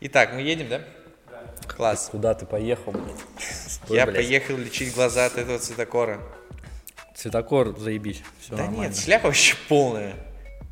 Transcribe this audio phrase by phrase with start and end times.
[0.00, 0.80] Итак, мы едем, да?
[1.66, 2.08] Класс.
[2.10, 3.18] Куда ты поехал, блядь?
[3.40, 4.16] Стой, Я блядь.
[4.16, 6.20] поехал лечить глаза от этого цветокора.
[7.14, 8.22] Цветокор, заебись.
[8.40, 8.82] Все Да нормально.
[8.88, 10.14] нет, шляпа вообще полная.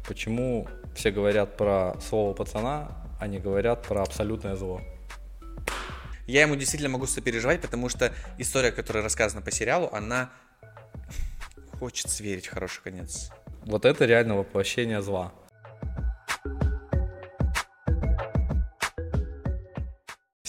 [0.06, 4.80] Почему все говорят про слово пацана, а не говорят про абсолютное зло?
[6.28, 10.30] Я ему действительно могу сопереживать, потому что история, которая рассказана по сериалу, она
[11.78, 13.30] хочет верить в хороший конец.
[13.64, 15.32] Вот это реально воплощение зла.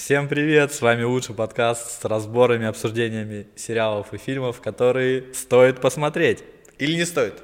[0.08, 6.46] Всем привет, с вами лучший подкаст с разборами, обсуждениями сериалов и фильмов, которые стоит посмотреть
[6.78, 7.44] Или не стоит?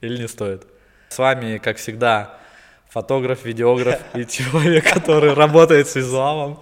[0.00, 0.62] или не стоит.
[1.08, 2.38] С вами, как всегда,
[2.90, 6.60] фотограф, видеограф и человек, который работает с визуалом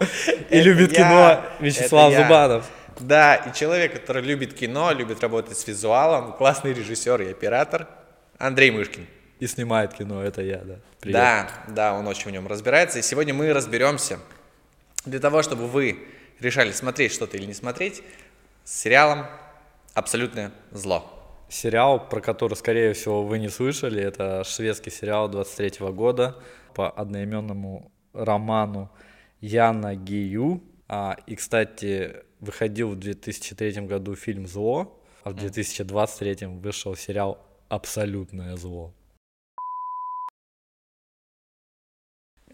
[0.49, 2.15] и любит кино, Вячеслав.
[2.15, 2.65] Зубанов.
[2.99, 7.87] Да, и человек, который любит кино, любит работать с визуалом, классный режиссер и оператор
[8.39, 9.07] Андрей Мышкин.
[9.41, 10.77] И снимает кино, это я, да.
[11.01, 11.21] Привет.
[11.21, 12.99] Да, да, он очень в нем разбирается.
[12.99, 14.19] И сегодня мы разберемся
[15.05, 15.99] для того, чтобы вы
[16.41, 18.03] решали, смотреть что-то или не смотреть,
[18.65, 19.27] с сериалом
[19.93, 21.11] «Абсолютное зло».
[21.49, 26.37] Сериал, про который, скорее всего, вы не слышали, это шведский сериал 23 года
[26.75, 28.91] по одноименному роману
[29.41, 30.63] Яна Гию.
[30.89, 38.57] А, и, кстати, выходил в 2003 году фильм «Зло», а в 2023 вышел сериал «Абсолютное
[38.57, 38.93] зло».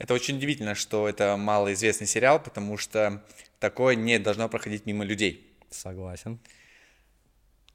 [0.01, 3.23] Это очень удивительно, что это малоизвестный сериал, потому что
[3.59, 5.55] такое не должно проходить мимо людей.
[5.69, 6.39] Согласен.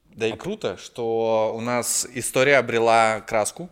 [0.05, 3.69] Да и круто, что у нас история обрела краску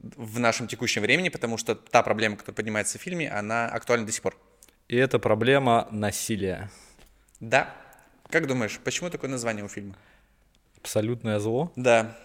[0.00, 4.12] в нашем текущем времени, потому что та проблема, которая поднимается в фильме, она актуальна до
[4.12, 4.36] сих пор.
[4.88, 6.70] И это проблема насилия.
[7.40, 7.74] Да.
[8.28, 9.96] Как думаешь, почему такое название у фильма?
[10.76, 11.72] Абсолютное зло.
[11.74, 12.18] Да.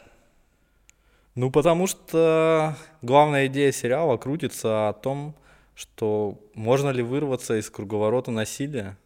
[1.36, 5.36] Ну, потому что главная идея сериала крутится о том,
[5.75, 8.97] что можно ли вырваться из круговорота насилия.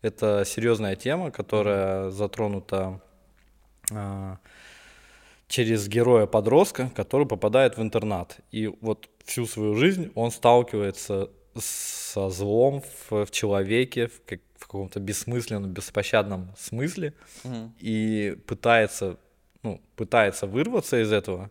[0.00, 3.00] Это серьезная тема, которая затронута
[3.92, 4.38] а,
[5.48, 8.38] через героя-подростка, который попадает в интернат.
[8.52, 14.66] И вот всю свою жизнь он сталкивается со злом в, в человеке, в, как- в
[14.66, 17.74] каком-то бессмысленном, беспощадном смысле, Мгм.
[17.80, 19.16] и пытается,
[19.62, 21.50] ну, пытается вырваться из этого,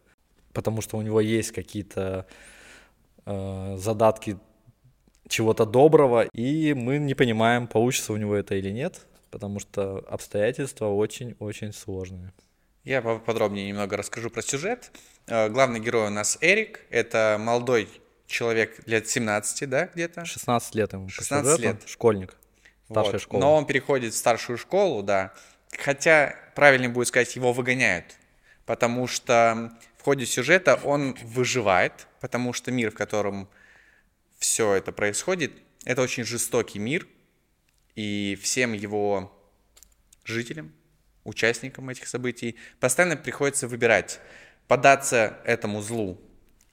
[0.55, 2.25] потому что у него есть какие-то
[3.25, 4.37] э, задатки
[5.27, 10.87] чего-то доброго, и мы не понимаем, получится у него это или нет, потому что обстоятельства
[10.87, 12.31] очень-очень сложные.
[12.83, 14.91] Я поподробнее немного расскажу про сюжет.
[15.27, 16.81] Э, Главный герой у нас Эрик.
[16.89, 17.89] Это молодой
[18.27, 20.25] человек лет 17, да, где-то?
[20.25, 21.05] 16 лет ему.
[21.05, 21.89] по 16 сюжету, лет.
[21.89, 22.35] Школьник.
[22.85, 23.21] Старшая Вот.
[23.21, 23.41] школа.
[23.41, 25.33] Но он переходит в старшую школу, да.
[25.77, 28.05] Хотя, правильнее будет сказать, его выгоняют.
[28.67, 29.71] Потому что
[30.05, 33.49] ходе сюжета он выживает, потому что мир, в котором
[34.37, 35.51] все это происходит,
[35.83, 37.07] это очень жестокий мир.
[37.95, 39.35] И всем его
[40.23, 40.71] жителям,
[41.23, 44.19] участникам этих событий, постоянно приходится выбирать,
[44.67, 46.21] податься этому злу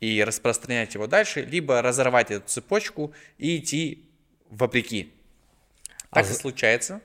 [0.00, 4.10] и распространять его дальше, либо разорвать эту цепочку и идти
[4.50, 5.10] вопреки.
[6.10, 7.00] Так А и случается.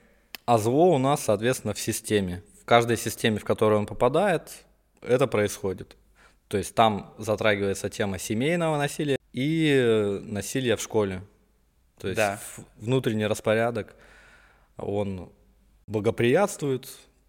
[0.45, 2.43] А зло у нас, соответственно, в системе.
[2.61, 4.65] В каждой системе, в которую он попадает,
[5.01, 5.95] это происходит.
[6.47, 11.21] То есть там затрагивается тема семейного насилия и э, насилия в школе.
[11.99, 12.39] То есть Да.
[12.77, 13.95] внутренний распорядок,
[14.77, 15.31] он
[15.87, 16.87] благоприятствует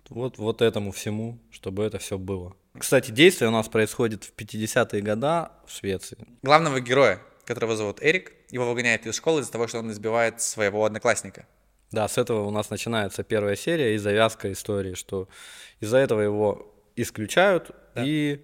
[0.08, 2.54] вот, вот этому всему, чтобы это все было.
[2.78, 6.16] Кстати, действие у нас происходит в 50-е года в Швеции.
[6.42, 10.84] Главного героя, которого зовут Эрик, его выгоняют из школы из-за того, что он избивает своего
[10.84, 11.46] одноклассника.
[11.90, 15.28] Да, с этого у нас начинается первая серия и завязка истории, что
[15.80, 18.04] из-за этого его исключают, Да.
[18.04, 18.42] и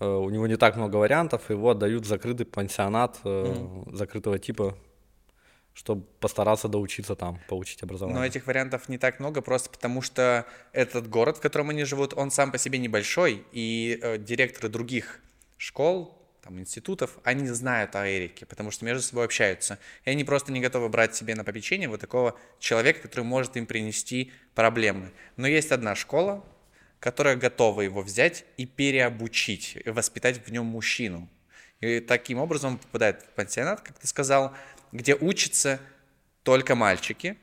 [0.00, 4.76] у него не так много вариантов, его отдают в закрытый пансионат э, закрытого типа,
[5.74, 8.18] чтобы постараться доучиться там, получить образование.
[8.18, 12.14] Но этих вариантов не так много, просто потому что этот город, в котором они живут,
[12.14, 15.20] он сам по себе небольшой, и э, директоры других
[15.58, 19.78] школ, там, институтов, они знают о Эрике, потому что между собой общаются.
[20.04, 23.66] И они просто не готовы брать себе на попечение вот такого человека, который может им
[23.66, 25.12] принести проблемы.
[25.36, 26.44] Но есть одна школа,
[27.02, 31.28] которая готова его взять и переобучить, и воспитать в нем мужчину.
[31.80, 34.54] И таким образом он попадает в пансионат, как ты сказал,
[34.92, 35.80] где учатся
[36.44, 37.36] только мальчики,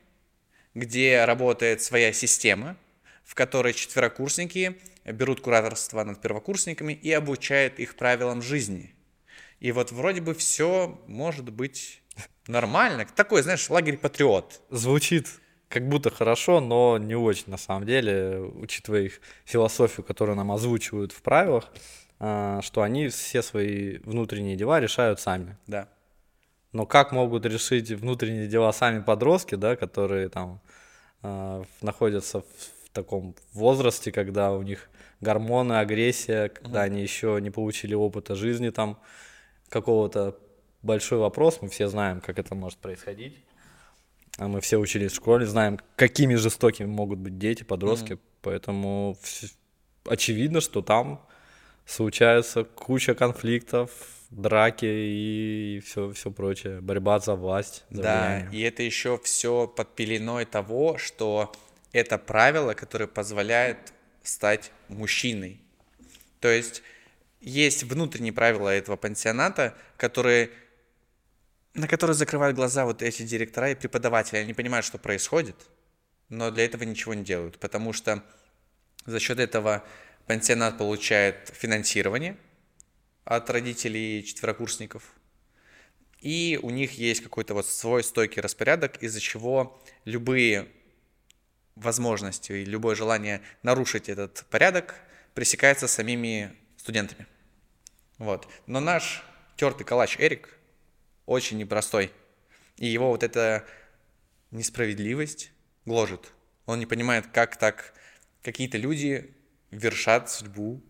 [0.74, 2.74] где работает своя система,
[3.22, 8.94] в которой четверокурсники берут кураторство над первокурсниками и обучают их правилам жизни.
[9.58, 12.00] И вот вроде бы все может быть
[12.46, 13.06] нормально.
[13.14, 14.62] Такой, знаешь, лагерь патриот.
[14.70, 15.28] Звучит
[15.70, 21.12] как будто хорошо, но не очень на самом деле, учитывая их философию, которую нам озвучивают
[21.12, 21.72] в правилах,
[22.18, 25.56] а, что они все свои внутренние дела решают сами.
[25.68, 25.88] Да.
[26.72, 30.60] Но как могут решить внутренние дела сами подростки, да, которые там
[31.22, 34.90] э, находятся в, таком возрасте, когда у них
[35.20, 36.86] гормоны, агрессия, когда mm-hmm.
[36.86, 38.98] они еще не получили опыта жизни там
[39.68, 40.36] какого-то
[40.82, 43.36] большой вопрос, мы все знаем, как это может происходить.
[44.38, 48.20] А мы все учились в школе, знаем, какими жестокими могут быть дети, подростки, mm-hmm.
[48.42, 49.18] поэтому
[50.06, 51.26] очевидно, что там
[51.84, 53.90] случается куча конфликтов,
[54.30, 57.84] драки и все, все прочее, борьба за власть.
[57.90, 58.60] За да, влияние.
[58.60, 61.52] и это еще все под пеленой того, что
[61.92, 63.92] это правило, которое позволяет
[64.22, 65.60] стать мужчиной.
[66.40, 66.82] То есть
[67.40, 70.50] есть внутренние правила этого пансионата, которые
[71.74, 74.38] на которые закрывают глаза вот эти директора и преподаватели.
[74.38, 75.56] Они понимают, что происходит,
[76.28, 78.22] но для этого ничего не делают, потому что
[79.06, 79.84] за счет этого
[80.26, 82.36] пансионат получает финансирование
[83.24, 85.02] от родителей четверокурсников,
[86.20, 90.68] и у них есть какой-то вот свой стойкий распорядок, из-за чего любые
[91.76, 94.94] возможности и любое желание нарушить этот порядок
[95.34, 97.26] пресекается самими студентами.
[98.18, 98.46] Вот.
[98.66, 99.24] Но наш
[99.56, 100.59] тертый калач Эрик
[101.26, 102.12] очень непростой.
[102.76, 103.64] И его вот эта
[104.50, 105.52] несправедливость
[105.84, 106.32] гложет.
[106.66, 107.94] Он не понимает, как так
[108.42, 109.34] какие-то люди
[109.70, 110.82] вершат судьбу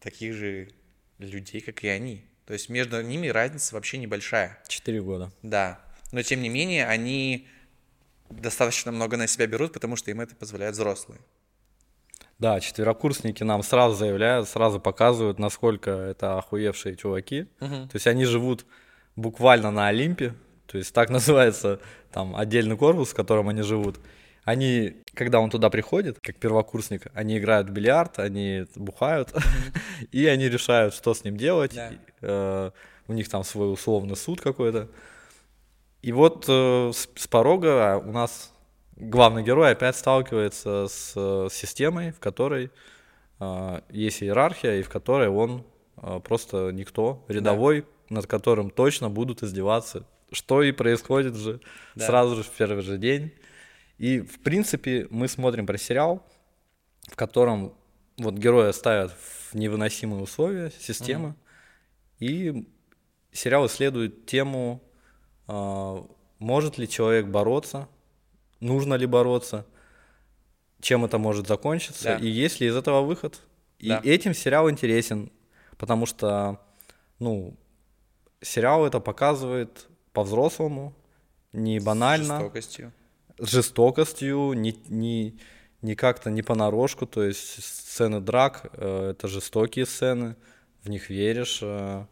[0.00, 0.70] таких же
[1.18, 2.24] людей, как и они.
[2.46, 4.58] То есть между ними разница вообще небольшая.
[4.66, 5.32] Четыре года.
[5.42, 5.80] Да.
[6.12, 7.46] Но тем не менее, они
[8.28, 11.20] достаточно много на себя берут, потому что им это позволяют взрослые.
[12.38, 17.46] Да, четверокурсники нам сразу заявляют, сразу показывают, насколько это охуевшие чуваки.
[17.60, 17.88] Угу.
[17.88, 18.64] То есть они живут
[19.20, 20.34] буквально на Олимпе,
[20.66, 21.80] то есть так называется
[22.12, 24.00] там отдельный корпус, в котором они живут.
[24.44, 30.08] Они, когда он туда приходит, как первокурсник, они играют в бильярд, они бухают, mm-hmm.
[30.12, 31.74] и они решают, что с ним делать.
[31.74, 31.98] Yeah.
[32.22, 32.70] Э,
[33.06, 34.88] у них там свой условный суд какой-то.
[36.00, 38.52] И вот э, с, с порога у нас
[38.96, 42.70] главный герой опять сталкивается с, с системой, в которой
[43.40, 45.64] э, есть иерархия, и в которой он
[45.98, 47.84] э, просто никто, рядовой.
[48.10, 50.06] Над которым точно будут издеваться.
[50.30, 51.60] Что и происходит же
[51.94, 52.06] да.
[52.06, 53.32] сразу же в первый же день.
[53.98, 56.24] И, в принципе, мы смотрим про сериал,
[57.08, 57.74] в котором
[58.18, 61.36] вот героя ставят в невыносимые условия системы, угу.
[62.20, 62.68] и
[63.32, 64.82] сериал исследует тему,
[65.48, 66.02] э,
[66.38, 67.88] может ли человек бороться
[68.60, 69.66] нужно ли бороться,
[70.80, 72.16] чем это может закончиться, да.
[72.16, 73.40] и есть ли из этого выход.
[73.78, 74.00] И да.
[74.04, 75.32] этим сериал интересен,
[75.78, 76.60] потому что,
[77.18, 77.56] ну,
[78.40, 80.94] сериал это показывает по-взрослому,
[81.52, 82.24] не банально.
[82.24, 82.92] С жестокостью.
[83.38, 85.38] С жестокостью, не, не,
[85.82, 90.36] не как-то не понарошку, то есть сцены драк, э, это жестокие сцены,
[90.82, 91.60] в них веришь.
[91.62, 92.06] Э,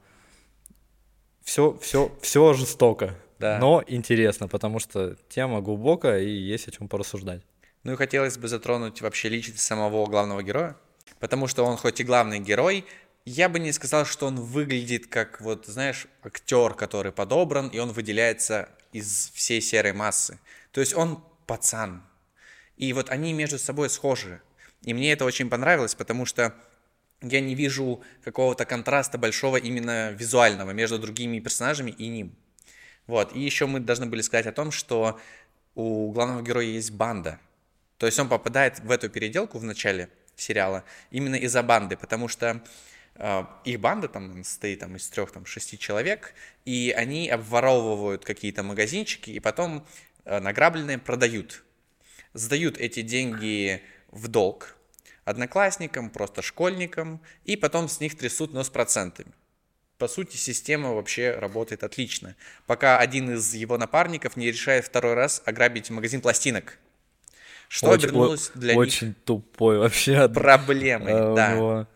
[1.43, 3.59] все, все, все жестоко да.
[3.59, 7.43] но интересно, потому что тема глубокая и есть о чем порассуждать.
[7.85, 10.77] Ну и хотелось бы затронуть вообще личность самого главного героя,
[11.21, 12.85] потому что он хоть и главный герой,
[13.29, 17.93] я бы не сказал, что он выглядит как, вот, знаешь, актер, который подобран, и он
[17.93, 20.39] выделяется из всей серой массы.
[20.73, 22.03] То есть он пацан.
[22.77, 24.41] И вот они между собой схожи.
[24.83, 26.55] И мне это очень понравилось, потому что
[27.21, 32.37] я не вижу какого-то контраста большого именно визуального между другими персонажами и ним.
[33.07, 35.19] Вот, и еще мы должны были сказать о том, что
[35.75, 37.41] у главного героя есть банда.
[37.97, 42.63] То есть он попадает в эту переделку в начале сериала именно из-за банды, потому что
[43.65, 46.35] их банда там состоит там, из трех, там, шести человек,
[46.65, 49.87] и они обворовывают какие-то магазинчики, и потом
[50.25, 51.65] э, награбленные продают.
[52.33, 53.83] Сдают эти деньги
[54.13, 54.77] в долг
[55.25, 59.33] одноклассникам, просто школьникам, и потом с них трясут, но с процентами
[59.99, 62.37] по сути, система вообще работает отлично.
[62.67, 66.79] Пока один из его напарников не решает второй раз ограбить магазин пластинок.
[67.69, 69.15] Что очень, обернулось для очень них...
[69.15, 70.29] Очень тупой вообще.
[70.29, 71.87] Проблемой, а, да.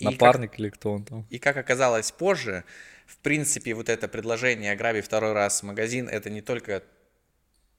[0.00, 1.26] Напарник как, или кто он там.
[1.30, 2.64] И как оказалось позже,
[3.06, 6.82] в принципе, вот это предложение ограбить второй раз магазин, это не только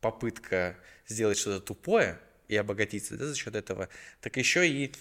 [0.02, 3.90] попытка сделать что-то тупое и обогатиться да, за счет этого,
[4.22, 4.92] так еще и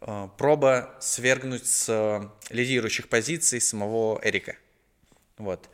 [0.00, 4.56] Э, проба свергнуть с э, лидирующих позиций самого Эрика.
[5.36, 5.68] Вот.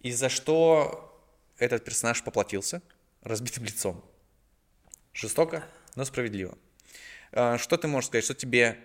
[0.00, 1.20] И за что
[1.58, 2.82] этот персонаж поплатился
[3.22, 4.04] разбитым лицом.
[5.12, 5.64] Жестоко,
[5.96, 6.56] но справедливо.
[7.32, 8.78] Э, что ты можешь сказать, что тебе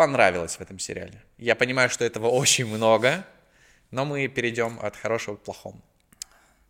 [0.00, 1.22] понравилось в этом сериале?
[1.36, 3.26] Я понимаю, что этого очень много,
[3.90, 5.82] но мы перейдем от хорошего к плохому.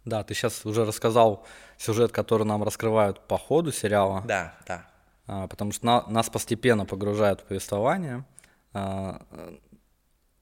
[0.05, 1.47] Да, ты сейчас уже рассказал
[1.79, 4.25] сюжет, который нам раскрывают по ходу сериала.
[4.27, 4.85] Да, да.
[5.29, 8.25] А, потому что на, нас постепенно погружают в повествование.
[8.73, 9.23] А,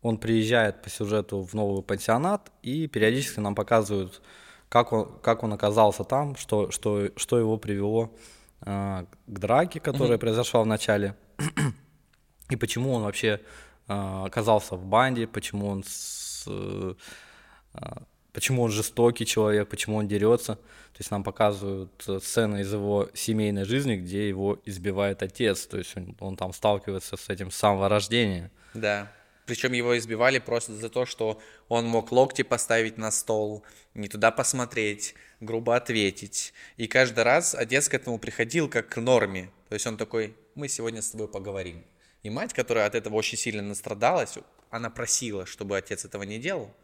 [0.00, 4.22] он приезжает по сюжету в новый пансионат, и периодически нам показывают
[4.70, 8.14] как он, как он оказался там, что, что, что его привело
[8.62, 10.20] э, к драке, которая mm-hmm.
[10.20, 11.14] произошла в начале,
[12.50, 13.40] и почему он вообще
[13.88, 16.94] э, оказался в банде, почему он с, э,
[18.32, 20.54] почему он жестокий человек, почему он дерется.
[20.54, 21.90] То есть нам показывают
[22.22, 25.66] сцены из его семейной жизни, где его избивает отец.
[25.66, 28.50] То есть он, он там сталкивается с этим с самого рождения.
[28.74, 29.12] Да.
[29.46, 33.64] Причем его избивали просто за то, что он мог локти поставить на стол,
[33.94, 36.52] не туда посмотреть, грубо ответить.
[36.76, 39.50] И каждый раз отец к этому приходил как к норме.
[39.68, 41.82] То есть он такой, мы сегодня с тобой поговорим.
[42.22, 44.38] И мать, которая от этого очень сильно настрадалась,
[44.70, 46.74] она просила, чтобы отец этого не делал.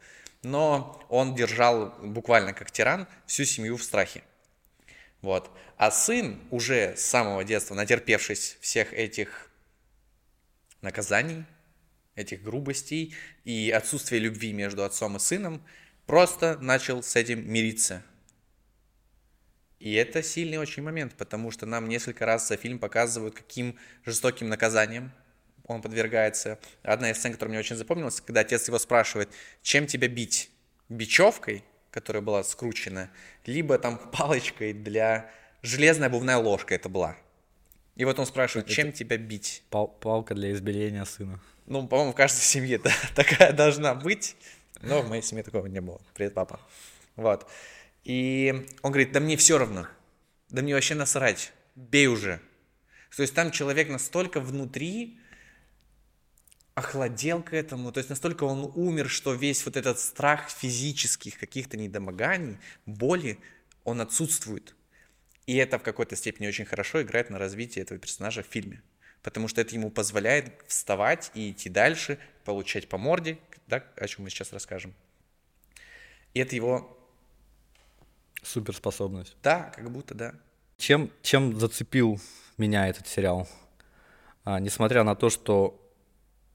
[0.43, 4.23] Но он держал буквально как тиран всю семью в страхе.
[5.23, 5.51] Вот.
[5.77, 9.51] А сын уже с самого детства, натерпевшись всех этих
[10.83, 11.45] наказаний,
[12.15, 13.15] этих грубостей
[13.45, 15.65] и отсутствия любви между отцом и сыном,
[16.07, 18.03] просто начал с этим мириться.
[19.81, 24.49] И это сильный очень момент, потому что нам несколько раз за фильм показывают, каким жестоким
[24.49, 25.13] наказанием
[25.67, 26.59] он подвергается.
[26.83, 29.31] Одна из сцен, которая мне очень запомнилась, когда отец его спрашивает,
[29.63, 30.51] чем тебя бить?
[30.89, 33.11] Бичевкой, которая была скручена,
[33.47, 35.31] либо там палочкой для...
[35.63, 37.17] Железная обувная ложка это была.
[37.97, 39.63] И вот он спрашивает, чем это тебя бить?
[39.71, 41.41] Пал палка для избиения сына.
[41.67, 44.37] Ну, по-моему, в каждой семье да, такая должна быть.
[44.83, 46.01] Но в моей семье такого не было.
[46.15, 46.61] Привет, папа.
[47.17, 47.49] Вот.
[48.03, 49.87] И он говорит, да мне все равно.
[50.51, 51.53] Да мне вообще насрать.
[51.75, 52.41] Бей уже.
[53.17, 55.19] То есть там человек настолько внутри
[56.75, 61.77] охладел к этому, то есть настолько он умер, что весь вот этот страх физических каких-то
[61.77, 63.39] недомоганий, боли,
[63.85, 64.75] он отсутствует.
[65.47, 68.83] И это в какой-то степени очень хорошо играет на развитие этого персонажа в фильме
[69.25, 74.25] потому что это ему позволяет вставать и идти дальше, получать по морде, да, о чем
[74.25, 74.95] мы сейчас расскажем.
[76.35, 76.97] И это его...
[78.43, 79.35] Суперспособность.
[79.43, 80.35] Да, как будто, да.
[80.77, 82.21] Чем, чем зацепил
[82.59, 83.49] меня этот сериал?
[84.45, 85.84] А, несмотря на то, что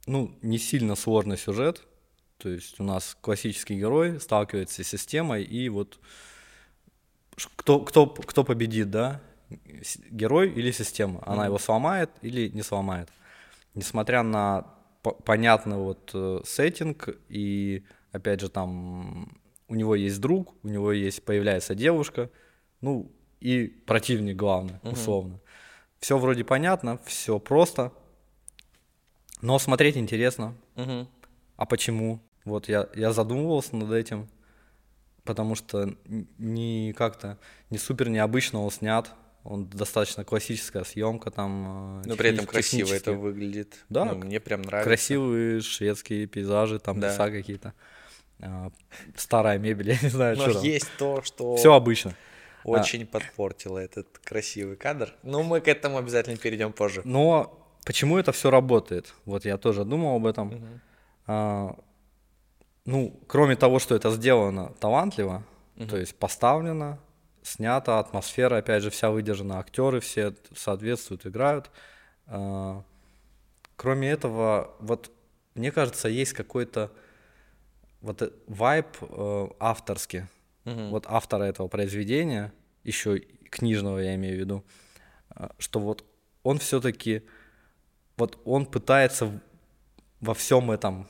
[0.10, 1.84] ну, не сильно сложный сюжет,
[2.38, 6.00] то есть у нас классический герой сталкивается с системой, и вот
[7.56, 9.22] кто, кто, кто победит, да,
[10.10, 11.22] герой или система.
[11.26, 11.46] Она mm-hmm.
[11.46, 13.10] его сломает или не сломает.
[13.76, 14.66] Несмотря на
[15.26, 19.32] понятный вот э, сеттинг и опять же там
[19.68, 22.30] у него есть друг, у него есть появляется девушка,
[22.82, 24.94] ну и противник главный, mm-hmm.
[24.94, 25.40] условно.
[26.00, 27.94] Все вроде понятно, все просто,
[29.42, 30.56] но смотреть интересно.
[30.76, 31.08] Mm-hmm.
[31.58, 32.20] А почему?
[32.46, 34.28] Вот я, я задумывался над этим,
[35.24, 35.94] потому что
[36.38, 37.38] не как-то
[37.70, 39.12] не супер необычно он снят,
[39.44, 42.02] он достаточно классическая съемка там.
[42.04, 43.86] Э, Но при этом красиво это выглядит.
[43.90, 44.06] Да.
[44.06, 44.90] Ну, мне прям нравится.
[44.90, 47.10] Красивые шведские пейзажи, там да.
[47.10, 47.74] леса какие-то.
[48.42, 48.72] А,
[49.16, 50.60] старая мебель, я не знаю, Но что.
[50.62, 51.56] есть то, что.
[51.56, 52.16] Все обычно.
[52.64, 53.06] Очень а.
[53.06, 55.14] подпортило этот красивый кадр.
[55.24, 57.02] Но мы к этому обязательно перейдем позже.
[57.06, 59.14] Но почему это все работает?
[59.26, 60.48] Вот я тоже думал об этом.
[60.54, 60.66] Угу.
[61.28, 61.76] А,
[62.86, 65.44] ну, кроме того, что это сделано талантливо,
[65.76, 65.88] угу.
[65.88, 67.00] то есть поставлено,
[67.44, 71.72] снято, атмосфера, опять же, вся выдержана, актеры все соответствуют, играют.
[72.28, 72.84] А,
[73.76, 75.12] кроме этого, вот
[75.56, 76.92] мне кажется, есть какой-то
[78.02, 80.24] вот э, вайб э, авторский,
[80.66, 80.90] угу.
[80.90, 84.66] вот автора этого произведения, еще книжного я имею в виду,
[85.30, 86.06] а, что вот
[86.44, 87.24] он все-таки,
[88.20, 89.42] вот он пытается
[90.20, 91.08] во всем этом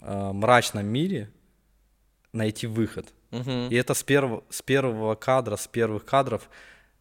[0.00, 1.30] э, мрачном мире
[2.32, 3.12] найти выход.
[3.30, 3.68] Угу.
[3.70, 6.48] И это с первого, с первого кадра, с первых кадров,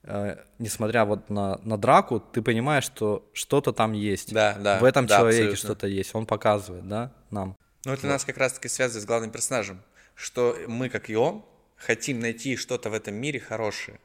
[0.04, 4.34] э, несмотря вот на, на драку, ты понимаешь, что что-то там есть.
[4.34, 4.80] Да, да.
[4.80, 6.16] В этом да, человеке что-то есть.
[6.16, 7.58] Он показывает, да, нам.
[7.86, 8.14] Ну, это вот.
[8.14, 9.82] нас как раз-таки связывает с главным персонажем,
[10.16, 11.44] что мы, как и он,
[11.76, 14.00] хотим найти что-то в этом мире хорошее.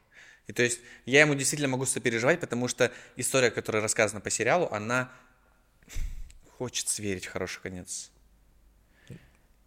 [0.47, 4.67] И то есть я ему действительно могу сопереживать, потому что история, которая рассказана по сериалу,
[4.71, 5.11] она
[6.57, 8.11] хочет верить в хороший конец.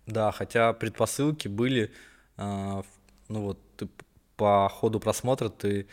[0.07, 1.93] Да, хотя предпосылки были,
[2.37, 2.83] э,
[3.29, 3.89] ну вот ты
[4.37, 5.87] по ходу просмотра ты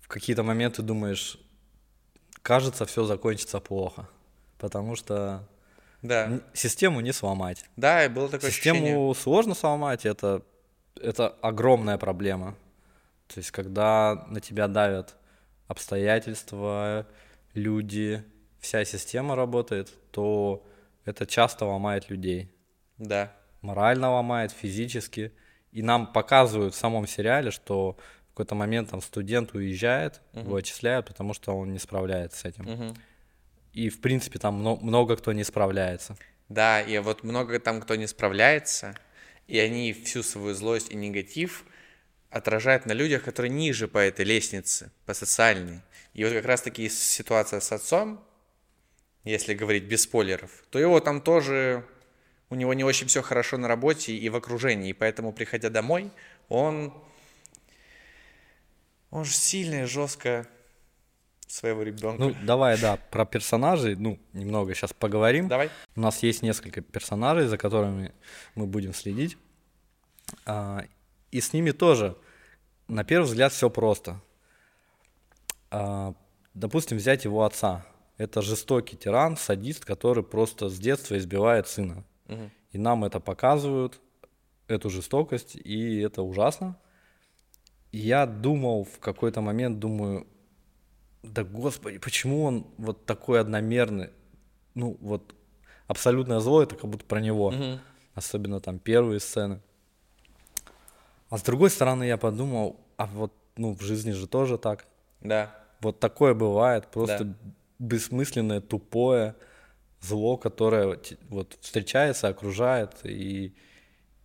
[0.00, 1.38] в какие-то моменты думаешь,
[2.42, 4.08] кажется, все закончится плохо,
[4.58, 5.48] потому что
[6.02, 6.40] да.
[6.54, 7.64] систему не сломать.
[7.76, 9.14] Да, и было такое Систему ощущение.
[9.14, 10.42] сложно сломать, это,
[11.00, 12.56] это огромная проблема.
[13.28, 15.14] То есть, когда на тебя давят
[15.68, 17.06] обстоятельства,
[17.54, 18.24] люди,
[18.62, 20.66] вся система работает, то
[21.04, 22.50] это часто ломает людей.
[22.96, 25.32] Да морально ломает, физически.
[25.70, 30.44] И нам показывают в самом сериале, что в какой-то момент там студент уезжает, uh-huh.
[30.44, 32.64] его отчисляют, потому что он не справляется с этим.
[32.64, 32.98] Uh-huh.
[33.72, 36.16] И, в принципе, там много кто не справляется.
[36.48, 38.94] Да, и вот много там кто не справляется,
[39.46, 41.64] и они всю свою злость и негатив
[42.28, 45.80] отражает на людях, которые ниже по этой лестнице, по социальной.
[46.12, 48.22] И вот как раз-таки ситуация с отцом,
[49.24, 51.84] если говорить без спойлеров, то его там тоже,
[52.50, 56.10] у него не очень все хорошо на работе и в окружении, и поэтому, приходя домой,
[56.48, 56.92] он,
[59.10, 60.46] он же сильно и жестко
[61.46, 62.22] своего ребенка.
[62.22, 65.48] Ну, давай, да, про персонажей, ну, немного сейчас поговорим.
[65.48, 65.70] Давай.
[65.94, 68.12] У нас есть несколько персонажей, за которыми
[68.54, 69.36] мы будем следить.
[70.46, 70.84] А,
[71.30, 72.16] и с ними тоже,
[72.88, 74.20] на первый взгляд, все просто.
[75.70, 76.14] А,
[76.54, 77.84] допустим, взять его отца.
[78.22, 82.04] Это жестокий тиран, садист, который просто с детства избивает сына.
[82.28, 82.52] Мгм.
[82.70, 84.00] И нам это показывают,
[84.68, 86.78] эту жестокость, и это ужасно.
[87.90, 90.28] И я думал в какой-то момент, думаю,
[91.24, 94.10] да господи, почему он вот такой одномерный?
[94.74, 95.34] Ну, вот
[95.88, 97.50] абсолютное зло, это как будто про него.
[97.50, 97.80] Мгм.
[98.14, 99.60] Особенно там первые сцены.
[101.28, 104.86] А с другой стороны, я подумал, а вот, ну, в жизни же тоже так.
[105.20, 105.50] Да.
[105.80, 107.34] Вот такое бывает, просто Да.
[107.82, 109.34] Бессмысленное, тупое
[110.00, 110.98] зло, которое
[111.28, 113.54] вот встречается, окружает, и,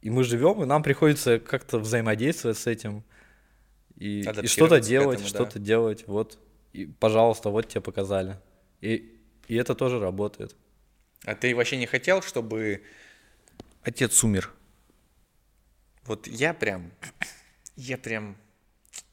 [0.01, 3.03] и мы живем, и нам приходится как-то взаимодействовать с этим,
[3.95, 5.35] и, и что-то делать, этому, да.
[5.35, 6.39] что-то делать, вот,
[6.73, 8.37] и, пожалуйста, вот тебе показали.
[8.81, 10.55] И, и это тоже работает.
[11.25, 12.83] А ты вообще не хотел, чтобы
[13.81, 14.53] отец умер?
[16.03, 16.91] Вот я прям,
[17.75, 18.37] я прям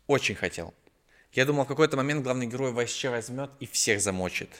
[0.06, 0.74] очень хотел.
[1.34, 4.50] Я думал, в какой-то момент главный герой вообще возьмет и всех замочит.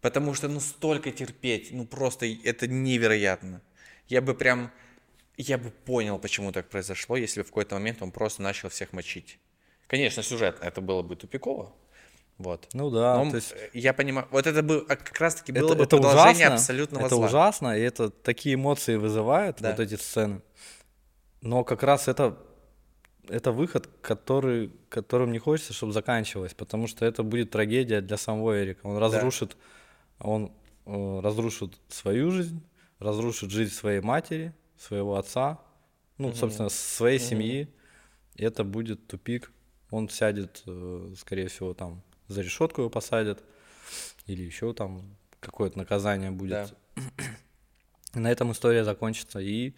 [0.00, 3.62] Потому что, ну, столько терпеть, ну, просто это невероятно.
[4.08, 4.70] Я бы прям,
[5.36, 8.92] я бы понял, почему так произошло, если бы в какой-то момент он просто начал всех
[8.92, 9.38] мочить.
[9.86, 11.72] Конечно, сюжет это было бы тупиково.
[12.38, 12.68] Вот.
[12.74, 15.68] Ну да, Но то есть э, я понимаю, вот это бы а, как раз-таки было
[15.68, 17.26] это, бы это продолжение ужасно, абсолютного это зла.
[17.26, 19.70] ужасно, и это такие эмоции вызывает, Да.
[19.70, 20.42] вот эти сцены.
[21.40, 22.36] Но как раз это,
[23.28, 28.62] это выход, который, которым не хочется, чтобы заканчивалось, потому что это будет трагедия для самого
[28.62, 28.86] Эрика.
[28.86, 29.56] Он разрушит,
[30.18, 30.52] он
[30.86, 32.62] э, разрушит свою жизнь,
[32.98, 35.60] разрушит жизнь своей матери, своего отца,
[36.18, 37.68] ну, собственно, своей семьи.
[38.34, 39.50] И это будет тупик.
[39.90, 43.42] Он сядет, э, скорее всего, там за решетку его посадят,
[44.26, 46.74] или еще там какое-то наказание будет.
[48.14, 49.40] И на этом история закончится.
[49.40, 49.74] И,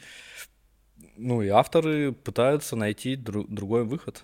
[1.19, 4.23] ну, и авторы пытаются найти дру- другой выход,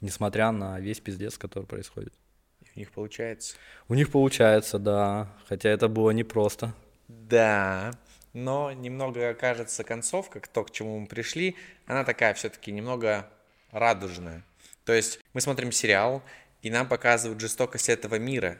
[0.00, 2.12] несмотря на весь пиздец, который происходит.
[2.74, 3.56] У них получается.
[3.88, 6.74] У них получается, да, хотя это было непросто.
[7.08, 7.92] Да,
[8.32, 11.56] но немного, кажется, концовка, то, к чему мы пришли,
[11.86, 13.30] она такая все-таки немного
[13.70, 14.44] радужная.
[14.84, 16.22] То есть мы смотрим сериал,
[16.60, 18.58] и нам показывают жестокость этого мира.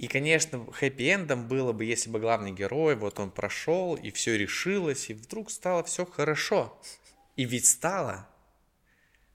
[0.00, 5.10] И, конечно, хэппи-эндом было бы, если бы главный герой, вот он прошел, и все решилось,
[5.10, 6.80] и вдруг стало все хорошо.
[7.36, 8.26] И ведь стало.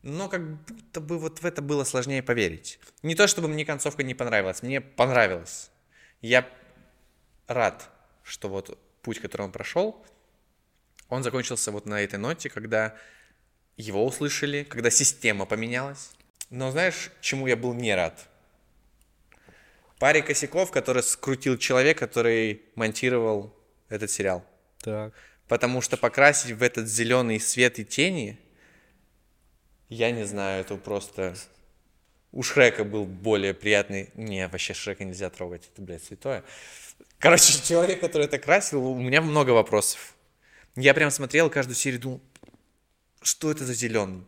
[0.01, 2.79] Но как будто бы вот в это было сложнее поверить.
[3.03, 5.69] Не то, чтобы мне концовка не понравилась, мне понравилось.
[6.21, 6.49] Я
[7.45, 7.87] рад,
[8.23, 10.03] что вот путь, который он прошел,
[11.09, 12.97] он закончился вот на этой ноте, когда
[13.77, 16.09] его услышали, когда система поменялась.
[16.49, 18.27] Но знаешь, чему я был не рад?
[19.99, 23.55] Паре косяков, который скрутил человек, который монтировал
[23.89, 24.43] этот сериал.
[24.81, 25.13] Так.
[25.47, 28.39] Потому что покрасить в этот зеленый свет и тени,
[29.89, 31.35] я не знаю, это просто...
[32.31, 34.09] У Шрека был более приятный...
[34.15, 36.43] Не, вообще Шрека нельзя трогать, это, блядь, святое.
[37.19, 40.15] Короче, человек, который это красил, у меня много вопросов.
[40.75, 42.21] Я прям смотрел каждую серию, думал,
[43.21, 44.25] что это за зеленый?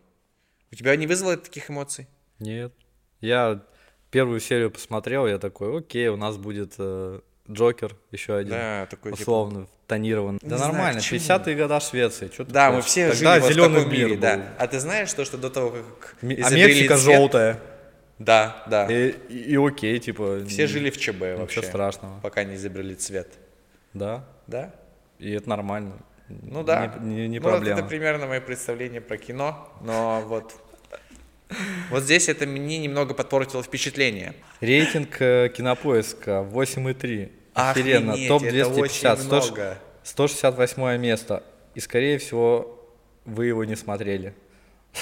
[0.72, 2.08] У тебя не вызвало таких эмоций?
[2.40, 2.74] Нет.
[3.20, 3.64] Я
[4.18, 7.20] первую серию посмотрел, я такой, окей, у нас будет э,
[7.52, 8.50] Джокер, еще один.
[8.54, 9.22] Да, такой типа...
[9.22, 10.40] условно тонирован.
[10.42, 11.20] Не Да знаю, нормально, почему.
[11.20, 12.30] 50-е года Швеции.
[12.34, 14.22] Что Да, мы все Тогда жили вот в зеленый таком мир мире, был.
[14.22, 14.42] да.
[14.58, 17.60] А ты знаешь то, что до того, как А Мексика цвет- желтая.
[18.18, 18.92] Да, да.
[18.92, 20.40] И, и- и окей, типа.
[20.48, 21.62] Все н- жили в ЧБ Ничего вообще.
[21.62, 22.20] страшного.
[22.22, 23.28] Пока не изобрели цвет.
[23.94, 24.26] Да.
[24.48, 24.74] Да?
[25.20, 25.94] И это нормально.
[26.28, 26.96] Ну да.
[27.02, 27.80] Не, не- не ну, вот проблема.
[27.80, 30.56] это примерно мое представление про кино, но вот...
[31.90, 34.34] Вот здесь это мне немного подпортило впечатление.
[34.60, 37.32] Рейтинг э, кинопоиска 8,3.
[37.54, 38.14] Охеренно.
[38.14, 39.20] Охренеть, Топ это 250.
[39.20, 39.78] очень 100 много.
[40.04, 41.44] 168 место.
[41.76, 42.86] И, скорее всего,
[43.26, 44.34] вы его не смотрели.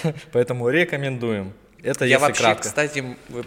[0.31, 1.53] Поэтому рекомендуем.
[1.83, 2.63] Это Я если вообще, кратко.
[2.63, 3.03] кстати,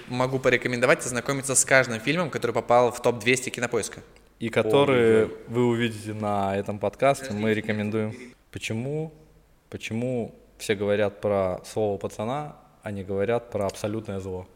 [0.07, 4.01] могу порекомендовать ознакомиться с каждым фильмом, который попал в топ-200 кинопоиска.
[4.39, 8.15] И которые вы увидите на этом подкасте, мы рекомендуем.
[8.53, 9.13] Почему?
[9.69, 12.57] Почему все говорят про слово пацана,
[12.91, 14.47] не говорят про абсолютное зло?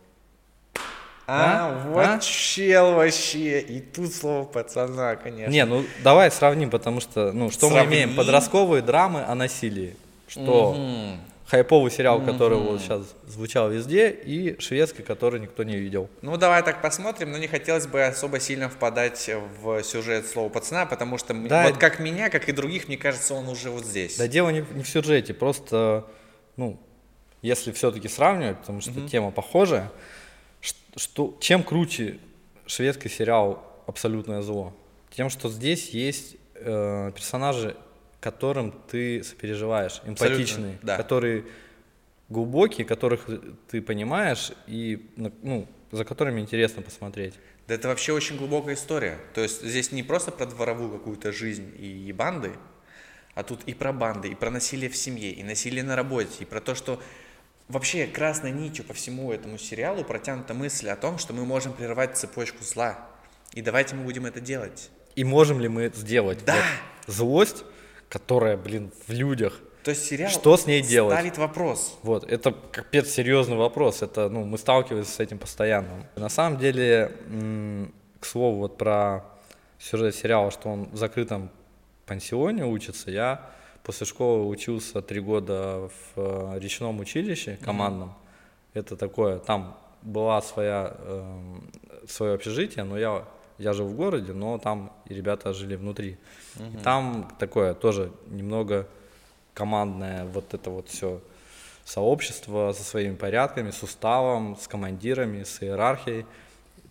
[1.27, 1.88] А, А?
[1.88, 2.18] вот А?
[2.18, 3.61] чел вообще.
[3.61, 5.51] И тут слово пацана, конечно.
[5.53, 7.95] Не, ну давай сравним, потому что, ну, что мы Сравни.
[7.97, 8.16] имеем?
[8.16, 9.97] Подростковые драмы о насилии.
[10.27, 10.73] Что?
[10.75, 11.21] Мгм.
[11.47, 16.09] хайповый сериал, который вот сейчас звучал везде, и шведский, который никто не видел.
[16.23, 19.31] Ну, давай так посмотрим, но не хотелось бы особо сильно впадать
[19.62, 21.68] в сюжет слова пацана, потому что Да.
[21.68, 24.16] вот как меня, как и других, мне кажется, он уже вот здесь.
[24.16, 26.07] Да дело не, не в сюжете, просто,
[26.57, 26.81] ну,
[27.42, 29.90] если все-таки сравнивать, потому что тема похожая,
[30.96, 32.18] что, чем круче
[32.66, 34.74] шведский сериал «Абсолютное зло»?
[35.11, 37.76] Тем, что здесь есть э, персонажи,
[38.20, 40.96] которым ты сопереживаешь, эмпатичные, да.
[40.96, 41.44] которые
[42.28, 43.28] глубокие, которых
[43.68, 47.35] ты понимаешь и, ну, за которыми интересно посмотреть.
[47.68, 49.18] Да это вообще очень глубокая история.
[49.35, 52.52] То есть здесь не просто про дворовую какую-то жизнь и банды,
[53.35, 56.44] а тут и про банды, и про насилие в семье, и насилие на работе, и
[56.44, 57.00] про то, что
[57.72, 62.16] вообще красной нитью по всему этому сериалу протянута мысль о том, что мы можем прервать
[62.16, 62.98] цепочку зла.
[63.54, 64.90] И давайте мы будем это делать.
[65.16, 66.44] И можем ли мы это сделать?
[66.44, 66.54] Да.
[66.54, 67.64] Вот злость,
[68.08, 71.14] которая, блин, в людях, То есть сериал Что с ней делать?
[71.14, 71.98] ставит вопрос.
[72.02, 74.02] Вот, это капец серьезный вопрос.
[74.02, 76.06] Это, ну, мы сталкиваемся с этим постоянно.
[76.16, 77.12] На самом деле,
[78.20, 79.24] к слову, вот про
[79.78, 81.50] сюжет сериала, что он в закрытом
[82.06, 83.50] пансионе учится, я
[83.83, 88.14] после школы учился три года в э, речном училище командном.
[88.75, 91.71] Это такое, там была своя, эм,
[92.09, 93.25] свое общежитие, но я,
[93.59, 96.16] я жил в городе, но там ребята жили внутри.
[96.59, 98.87] И там такое тоже немного
[99.55, 101.21] командное вот это вот все
[101.85, 106.27] сообщество со своими порядками, с уставом, с командирами, с иерархией.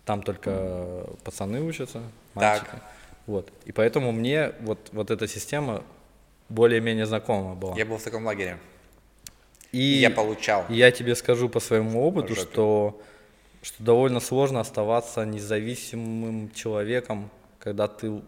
[0.04, 2.02] Там только пацаны учатся,
[2.34, 2.42] Так.
[2.62, 2.82] мальчики.
[3.26, 3.48] Вот.
[3.64, 5.82] И поэтому мне вот, вот эта система
[6.52, 7.76] более-менее знакома была.
[7.76, 8.58] Я был в таком лагере.
[9.72, 10.66] И И я получал.
[10.68, 12.40] и я тебе скажу по своему опыту, жопе.
[12.52, 13.02] что,
[13.62, 18.20] что довольно сложно оставаться независимым человеком, когда ты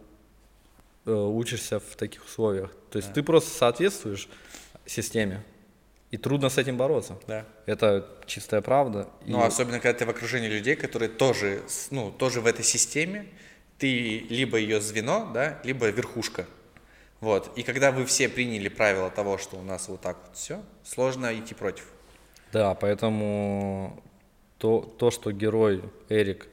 [1.07, 2.71] э, учишься в таких условиях.
[2.91, 4.29] То есть ты просто соответствуешь
[4.87, 5.43] системе,
[6.11, 7.19] и трудно с этим бороться.
[7.27, 7.45] Да.
[7.67, 9.09] Это чистая правда.
[9.27, 13.27] И- Ну, особенно, когда ты в окружении людей, которые тоже, ну, тоже в этой системе,
[13.79, 16.47] ты либо ее звено, да, либо верхушка.
[17.25, 17.51] Вот.
[17.57, 21.35] И когда вы все приняли правила того, что у нас вот так вот все, сложно
[21.35, 21.87] идти против.
[22.53, 24.03] Да, поэтому
[24.59, 26.49] то, то, что герой Эрик,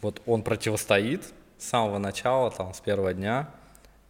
[0.00, 1.24] вот он противостоит
[1.58, 3.50] с самого начала, там, с первого дня,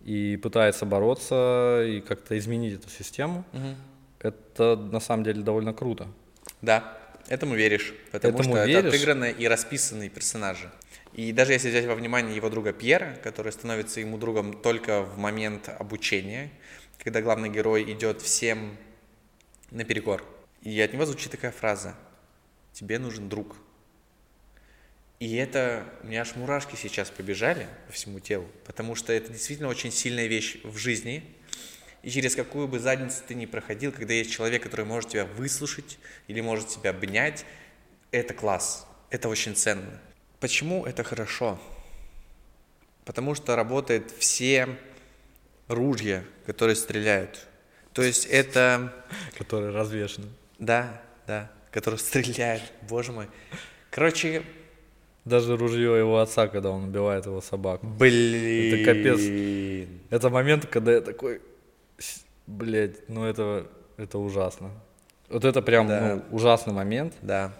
[0.05, 3.45] и пытается бороться и как-то изменить эту систему,
[4.21, 6.07] это на самом деле довольно круто.
[6.63, 8.95] Да, этому веришь, потому Этому что это веришь?
[8.95, 10.71] отыгранные и расписанные персонажи.
[11.17, 15.17] И даже если взять во внимание его друга Пьера, который становится ему другом только в
[15.17, 16.51] момент обучения,
[17.03, 18.77] когда главный герой идет всем
[19.71, 20.23] наперекор.
[20.61, 21.97] И от него звучит такая фраза
[22.75, 23.57] «Тебе нужен друг».
[25.19, 29.71] И это, у меня аж мурашки сейчас побежали по всему телу, потому что это действительно
[29.71, 31.25] очень сильная вещь в жизни,
[32.03, 35.99] и через какую бы задницу ты ни проходил, когда есть человек, который может тебя выслушать
[36.29, 37.47] или может тебя обнять,
[38.11, 39.99] это класс, это очень ценно.
[40.41, 41.59] Почему это хорошо?
[43.05, 44.69] Потому что работает все
[45.69, 47.47] ружья, которые стреляют.
[47.93, 48.93] То есть это,
[49.39, 50.25] Который развешен.
[50.59, 53.29] да, да, которые стреляют, боже мой.
[53.91, 54.43] Короче,
[55.25, 57.87] Даже ружье его отца, когда он убивает его собаку.
[57.87, 58.75] блин.
[58.75, 59.89] Это капец.
[60.11, 61.41] Это момент, когда я такой,
[61.99, 64.71] «С- блядь, ну это, это ужасно.
[65.29, 66.01] Вот это прям Да.
[66.31, 67.15] ну, ужасный момент.
[67.23, 67.53] Да,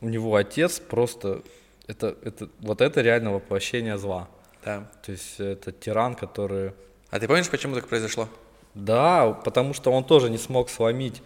[0.00, 1.42] У него отец просто,
[1.86, 4.28] это, это, вот это реально воплощение зла.
[4.64, 4.86] да.
[5.04, 6.72] То есть это тиран, который...
[7.10, 8.28] А ты помнишь, почему так произошло?
[8.74, 11.22] Да, потому что он тоже не смог сломить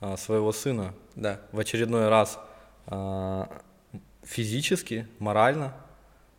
[0.00, 1.40] а, своего сына Да.
[1.52, 2.38] в очередной раз
[2.86, 3.48] а,
[4.24, 5.74] физически, морально,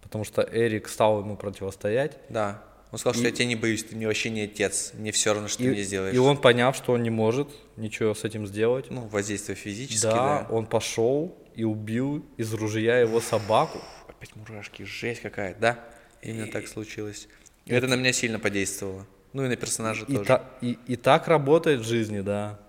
[0.01, 2.17] потому что Эрик стал ему противостоять.
[2.29, 2.61] Да.
[2.91, 5.47] Он сказал, что я тебя не боюсь, ты мне вообще не отец, мне все равно,
[5.47, 6.13] что ты мне И, сделаешь.
[6.15, 7.47] и он, поняв, что он не может
[7.77, 10.47] ничего с этим сделать, Ну, воздействие физически, да, да.
[10.49, 13.79] он пошел и убил из ружья его собаку.
[14.07, 15.79] Опять мурашки, жесть какая-то, да?
[16.21, 17.27] Именно так случилось.
[17.65, 19.05] И это на меня сильно подействовало.
[19.33, 20.25] Ну и на персонажа И, тоже.
[20.25, 22.59] та- и, и так работает в жизни, да.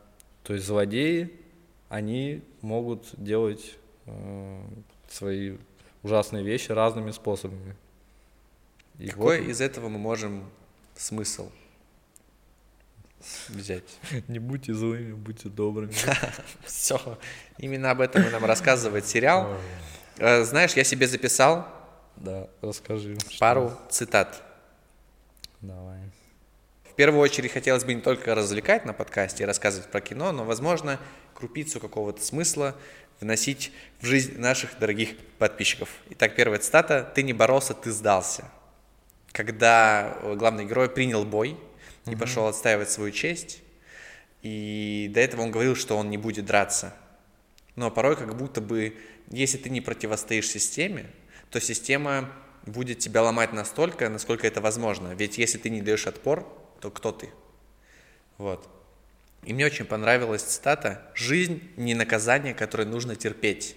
[0.42, 1.30] То есть злодеи,
[1.88, 4.62] они могут делать э,
[5.08, 5.56] свои
[6.02, 7.74] ужасные вещи разными способами.
[8.98, 10.44] И Какой вот- из этого мы можем
[10.96, 11.50] смысл
[13.48, 13.84] взять?
[14.28, 15.92] Не будьте злыми, будьте добрыми.
[16.64, 17.18] Все.
[17.58, 19.56] Именно об этом и нам рассказывает сериал.
[20.18, 21.66] Э, Знаешь, я себе записал
[22.16, 23.18] Да, расскажи.
[23.20, 24.42] что- пару цитат.
[25.60, 26.00] Давай.
[26.90, 30.44] В первую очередь хотелось бы не только развлекать на подкасте и рассказывать про кино, но,
[30.44, 30.98] возможно,
[31.34, 32.74] крупицу какого-то смысла
[33.20, 35.88] вносить в жизнь наших дорогих подписчиков.
[36.10, 37.10] Итак, первая цитата.
[37.14, 38.44] «Ты не боролся, ты сдался».
[39.32, 41.56] Когда э, главный герой принял бой
[42.06, 43.62] и пошел отстаивать свою честь,
[44.42, 46.94] И до этого он говорил, что он не будет драться.
[47.76, 48.96] Но порой как будто бы,
[49.28, 51.10] если ты не противостоишь системе,
[51.50, 52.32] то система
[52.64, 55.14] будет тебя ломать настолько, насколько это возможно.
[55.14, 56.46] Ведь если ты не даешь отпор,
[56.80, 57.30] то кто ты?
[58.38, 58.68] Вот.
[59.44, 63.76] И мне очень понравилась цитата «Жизнь не наказание, которое нужно терпеть».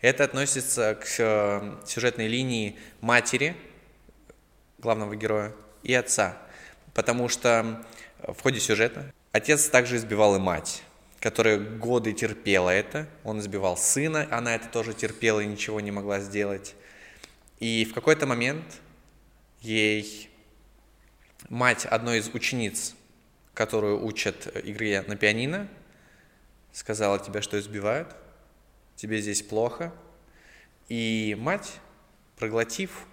[0.00, 3.56] Это относится к э, сюжетной линии матери
[4.78, 6.38] главного героя и отца.
[6.98, 7.86] Потому что
[8.18, 10.82] в ходе сюжета отец также избивал и мать,
[11.20, 13.06] которая годы терпела это.
[13.22, 16.74] Он избивал сына, она это тоже терпела и ничего не могла сделать.
[17.60, 18.64] И в какой-то момент
[19.60, 20.28] ей
[21.48, 22.96] мать одной из учениц,
[23.54, 25.68] которую учат игре на пианино,
[26.72, 28.12] сказала тебе, что избивают,
[28.96, 29.94] тебе здесь плохо.
[30.88, 31.74] И мать,
[32.34, 33.06] проглотив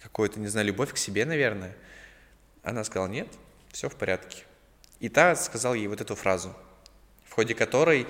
[0.00, 1.76] какую-то, не знаю, любовь к себе, наверное,
[2.68, 3.28] она сказала, нет,
[3.72, 4.44] все в порядке.
[5.00, 6.54] И та сказал ей вот эту фразу,
[7.24, 8.06] в ходе которой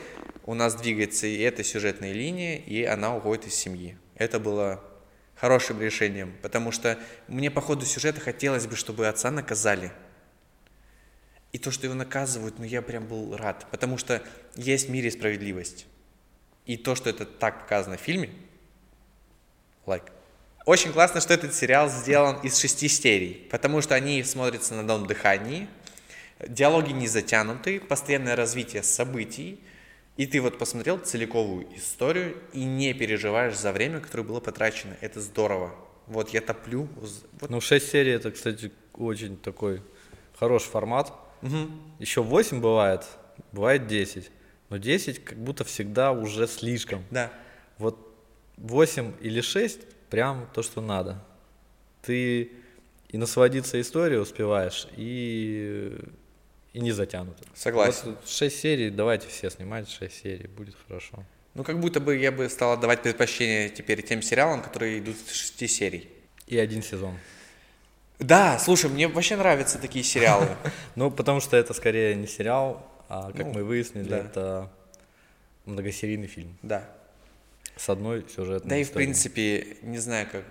[0.47, 3.97] у нас двигается и эта сюжетная линия, и она уходит из семьи.
[4.16, 4.83] Это было
[5.37, 9.92] хорошим решением, потому что мне по ходу сюжета хотелось бы, чтобы отца наказали.
[11.53, 14.23] И то, что его наказывают, ну я прям был рад, потому что
[14.57, 15.87] есть в мире справедливость.
[16.66, 18.31] И то, что это так показано в фильме,
[19.87, 20.05] лайк.
[20.05, 20.17] Like.
[20.68, 25.07] Очень классно, что этот сериал сделан из шести серий, потому что они смотрятся на одном
[25.07, 25.66] дыхании,
[26.46, 29.61] диалоги не затянуты, постоянное развитие событий,
[30.18, 34.94] и ты вот посмотрел целиковую историю и не переживаешь за время, которое было потрачено.
[35.00, 35.74] Это здорово.
[36.07, 36.87] Вот я топлю.
[37.40, 37.48] Вот.
[37.48, 39.81] Ну, 6 серий это, кстати, очень такой
[40.38, 41.11] хороший формат.
[41.40, 41.70] Угу.
[41.98, 43.07] Еще 8 бывает,
[43.52, 44.31] бывает 10.
[44.68, 47.07] Но 10 как будто всегда уже слишком.
[47.11, 47.33] Да.
[47.78, 47.96] Вот
[48.59, 51.23] 8 или 6 прям то, что надо.
[52.03, 52.53] Ты
[53.09, 55.99] и насладиться историей успеваешь, и
[56.73, 57.42] и не затянуто.
[57.55, 58.11] Согласен.
[58.11, 61.25] Вот 6 серий, давайте все снимать 6 серий, будет хорошо.
[61.55, 65.33] Ну, как будто бы я бы стал отдавать предпочтение теперь тем сериалам, которые идут с
[65.33, 66.09] 6 серий.
[66.47, 67.18] И один сезон.
[68.18, 70.49] Да, слушай, мне вообще нравятся такие сериалы.
[70.94, 74.71] Ну, потому что это скорее не сериал, а, как Ну, мы выяснили, это
[75.64, 76.88] многосерийный фильм Да.
[77.79, 79.07] С одной сюжетной Да и, в историей.
[79.07, 80.45] принципе, не знаю, как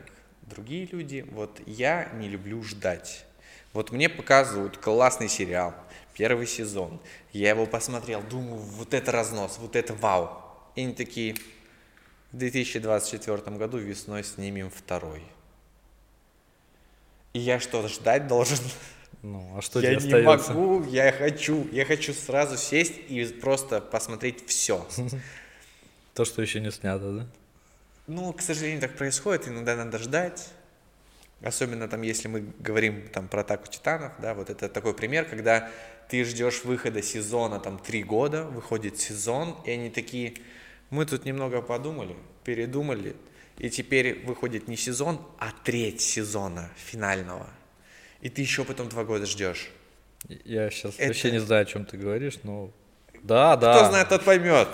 [0.44, 3.26] другие люди, вот я не люблю ждать.
[3.74, 5.76] Вот мне показывают классный сериал,
[6.14, 7.00] первый сезон.
[7.34, 10.42] Я его посмотрел, думаю, вот это разнос, вот это вау.
[10.76, 11.36] И они такие,
[12.32, 15.22] в 2024 году весной снимем второй.
[17.34, 18.58] И я что, ждать должен?
[19.22, 20.54] Ну, а что я тебе не остается?
[20.54, 24.88] могу, я хочу, я хочу сразу сесть и просто посмотреть все.
[26.18, 27.28] То, что еще не снято, да?
[28.08, 30.50] Ну, к сожалению, так происходит, иногда надо ждать.
[31.44, 35.70] Особенно там, если мы говорим там про атаку титанов, да, вот это такой пример, когда
[36.10, 40.34] ты ждешь выхода сезона там три года, выходит сезон, и они такие,
[40.90, 43.16] мы тут немного подумали, передумали,
[43.60, 47.48] и теперь выходит не сезон, а треть сезона финального.
[48.22, 49.70] И ты еще потом два года ждешь.
[50.28, 52.72] Я сейчас Это- вообще не знаю, о чем ты говоришь, но...
[53.22, 53.76] Да, да.
[53.76, 54.68] Кто знает, тот поймет.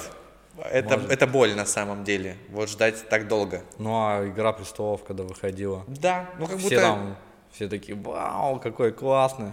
[0.72, 1.12] Это, Может.
[1.12, 3.64] это боль на самом деле, вот ждать так долго.
[3.80, 6.82] Ну, а «Игра престолов», когда выходила, Да, ну как все будто...
[6.82, 7.18] там,
[7.52, 9.52] все такие, вау, какой классный.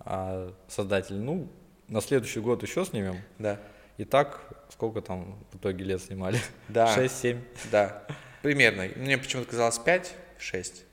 [0.00, 1.48] А создатель, ну,
[1.88, 3.20] на следующий год еще снимем.
[3.38, 3.58] Да,
[3.98, 6.38] И так, сколько там в итоге лет снимали?
[6.68, 6.96] Да.
[6.96, 7.40] 6-7.
[7.72, 8.04] да,
[8.42, 8.88] примерно.
[8.96, 10.84] Мне почему-то казалось 5, 6.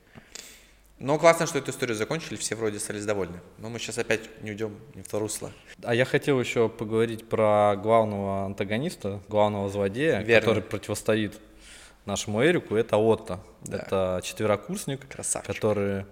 [0.99, 3.39] Но классно, что эту историю закончили, все вроде остались довольны.
[3.57, 5.51] Но мы сейчас опять не уйдем не в то русло.
[5.81, 10.39] А я хотел еще поговорить про главного антагониста, главного злодея, Верно.
[10.47, 11.33] который противостоит
[12.05, 13.39] нашему Эрику, это Отто.
[13.63, 13.77] Да.
[13.77, 15.53] Это четверокурсник, Красавчик.
[15.53, 16.05] который,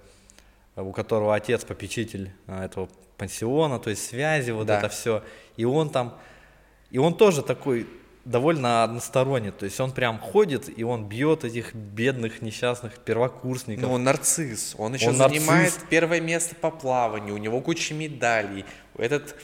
[0.75, 4.79] у которого отец попечитель а, этого пансиона, то есть связи, вот Да.
[4.79, 5.23] это все.
[5.57, 6.17] И он там,
[6.89, 7.87] и он тоже такой
[8.25, 13.83] довольно односторонний, то есть он прям ходит и он бьет этих бедных несчастных первокурсников.
[13.83, 14.75] Ну, он нарцисс.
[14.77, 15.85] Он еще Он занимает нарцисс.
[15.89, 17.35] первое место по плаванию.
[17.35, 18.65] У него куча медалей.
[18.97, 19.35] Этот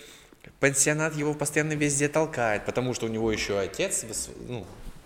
[0.59, 4.05] пансионат его постоянно везде толкает, потому что у него еще отец
[4.47, 4.65] ну,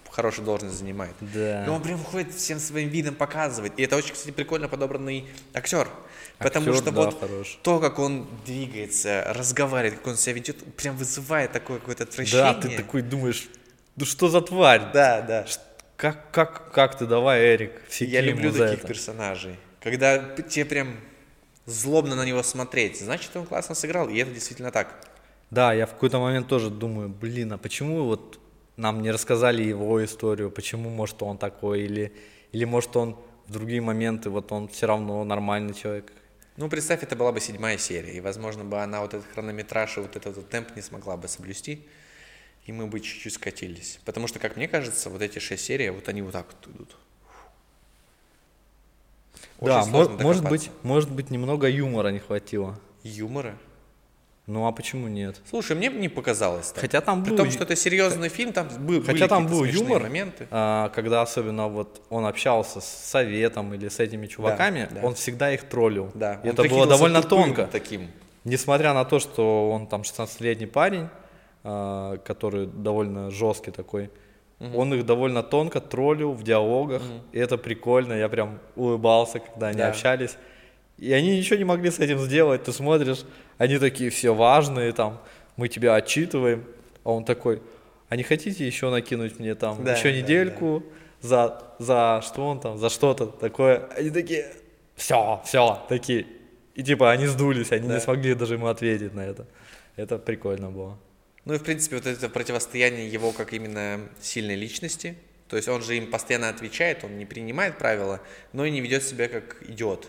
[0.09, 1.15] хорошую должность занимает.
[1.21, 1.65] Да.
[1.65, 3.73] И он прям ходит всем своим видом показывает.
[3.77, 5.87] И это очень, кстати, прикольно подобранный актер.
[6.37, 7.59] Потому Актер, что да, вот хорош.
[7.61, 12.53] то, как он двигается, разговаривает, как он себя ведет, прям вызывает такое какое-то отвращение.
[12.53, 13.47] Да, ты такой думаешь,
[13.95, 14.91] ну что за тварь?
[14.93, 15.45] Да, да.
[15.97, 17.73] Как, как, как ты давай, Эрик?
[17.99, 18.87] Я люблю таких это.
[18.87, 19.57] персонажей.
[19.81, 20.95] Когда тебе прям
[21.65, 25.07] злобно на него смотреть, значит, он классно сыграл, и это действительно так.
[25.51, 28.39] Да, я в какой-то момент тоже думаю, блин, а почему вот
[28.77, 32.13] нам не рассказали его историю, почему, может, он такой, или,
[32.51, 36.11] или может, он в другие моменты, вот он все равно нормальный человек.
[36.57, 40.01] Ну, представь, это была бы седьмая серия, и, возможно, бы она вот этот хронометраж и
[40.01, 41.85] вот этот вот темп не смогла бы соблюсти,
[42.71, 43.99] и мы бы чуть-чуть скатились.
[44.05, 46.95] Потому что, как мне кажется, вот эти шесть серий, вот они вот так вот идут.
[49.59, 52.79] Да, Очень сложно может быть, может быть, немного юмора не хватило.
[53.03, 53.55] Юмора?
[54.47, 55.39] Ну а почему нет?
[55.49, 56.81] Слушай, мне бы не показалось так.
[56.81, 59.43] Хотя там При был том, ю- что это серьезный фильм, там бы- были Хотя там
[59.47, 60.47] какие-то был юмор, моменты.
[60.49, 65.01] а, когда особенно вот он общался с советом или с этими чуваками, да.
[65.03, 66.09] он всегда их троллил.
[66.15, 67.67] Да, И он это было довольно тонко.
[67.71, 68.09] Таким.
[68.43, 71.07] Несмотря на то, что он там 16-летний парень,
[71.63, 74.09] который довольно жесткий такой,
[74.75, 79.77] он их довольно тонко троллил в диалогах, и это прикольно, я прям улыбался, когда они
[79.79, 79.89] Да.
[79.89, 80.37] общались.
[80.99, 83.23] И они ничего не могли с этим сделать, ты смотришь,
[83.57, 85.19] они такие все важные, там,
[85.57, 86.63] мы тебя отчитываем,
[87.03, 87.59] а он такой,
[88.09, 90.83] а не хотите еще накинуть мне там Да, еще да, недельку
[91.21, 93.87] за, за что он там, за что-то такое?
[93.97, 94.45] Они такие,
[94.95, 96.27] все, все, такие.
[96.75, 97.95] И типа они сдулись, они Да.
[97.95, 99.47] не смогли даже ему ответить на это.
[99.95, 100.97] Это прикольно было.
[101.45, 105.15] Ну и, в принципе, вот это противостояние его как именно сильной личности.
[105.47, 108.21] То есть он же им постоянно отвечает, он не принимает правила,
[108.53, 110.07] но и не ведет себя как идиот.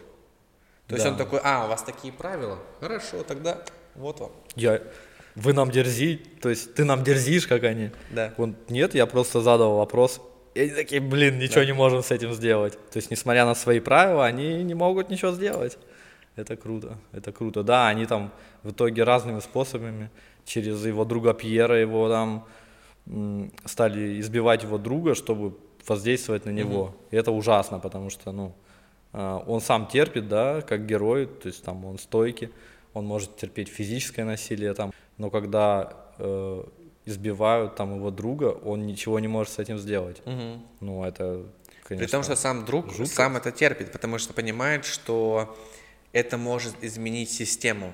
[0.87, 1.11] То есть Да.
[1.13, 2.59] он такой, а, у вас такие правила?
[2.81, 3.65] Хорошо, тогда
[3.95, 4.31] вот вам.
[4.55, 4.81] Я,
[5.35, 7.91] вы нам дерзите, то есть ты нам дерзишь, как они.
[8.11, 8.33] Да.
[8.37, 10.21] Он, нет, я просто задал вопрос.
[10.55, 12.75] И они такие, блин, ничего не можем с этим сделать.
[12.91, 15.79] То есть, несмотря на свои правила, они не могут ничего сделать.
[16.37, 17.63] Это круто, это круто.
[17.63, 20.11] Да, они там в итоге разными способами,
[20.45, 22.47] через его друга Пьера, его там
[23.65, 26.95] стали избивать его друга, чтобы воздействовать на него.
[27.11, 28.55] И это ужасно, потому что, ну,
[29.13, 32.51] а, он сам терпит, да, как герой, то есть там он стойкий,
[32.95, 36.65] он может терпеть физическое насилие там, но когда э,
[37.05, 40.23] избивают там его друга, он ничего не может с этим сделать.
[40.81, 41.45] Ну, это,
[41.85, 42.07] конечно.
[42.07, 43.15] При том, что сам друг жутко.
[43.15, 45.57] сам это терпит, потому что понимает, что
[46.13, 47.93] это может изменить систему.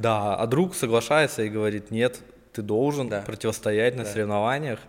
[0.00, 2.20] Да, а друг соглашается и говорит, нет,
[2.52, 3.20] ты должен Да.
[3.22, 4.10] противостоять на Да.
[4.10, 4.80] соревнованиях,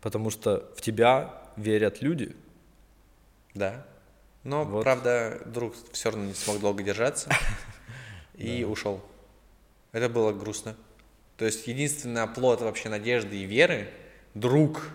[0.00, 2.34] потому что в тебя верят люди.
[3.54, 3.86] Да.
[4.42, 4.82] Но, Вот.
[4.82, 7.30] правда, друг все равно не смог долго держаться
[8.34, 9.00] и ушел.
[9.92, 10.74] Это было грустно.
[11.36, 13.88] То есть единственный оплот вообще надежды и веры–
[14.34, 14.90] друг.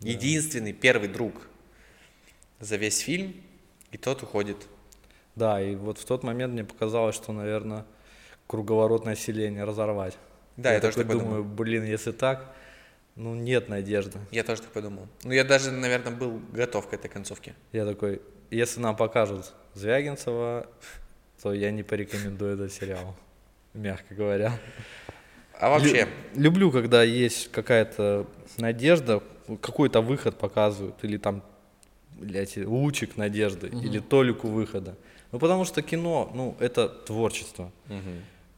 [0.00, 1.34] Единственный, первый друг
[2.60, 3.34] за весь фильм,
[3.92, 4.56] и тот уходит.
[5.36, 7.84] Да, и вот в тот момент мне показалось, что, наверное,
[8.46, 10.16] круговорот населения разорвать.
[10.56, 12.54] Да, я тоже такой так думаю, блин, если так,
[13.14, 14.18] ну нет надежды.
[14.30, 15.06] Я тоже так подумал.
[15.24, 17.54] Ну, я даже, наверное, был готов к этой концовке.
[17.72, 20.66] Я такой, если нам покажут Звягинцева,
[21.42, 23.14] то я не порекомендую этот сериал,
[23.74, 24.58] мягко говоря.
[25.58, 26.04] А вообще,
[26.34, 28.26] Лю- люблю, когда есть какая-то
[28.58, 29.22] надежда,
[29.60, 31.42] какой-то выход показывают, или там,
[32.12, 34.96] блядь, лучик надежды, или толику выхода.
[35.32, 37.70] Ну, потому что кино, ну, это творчество.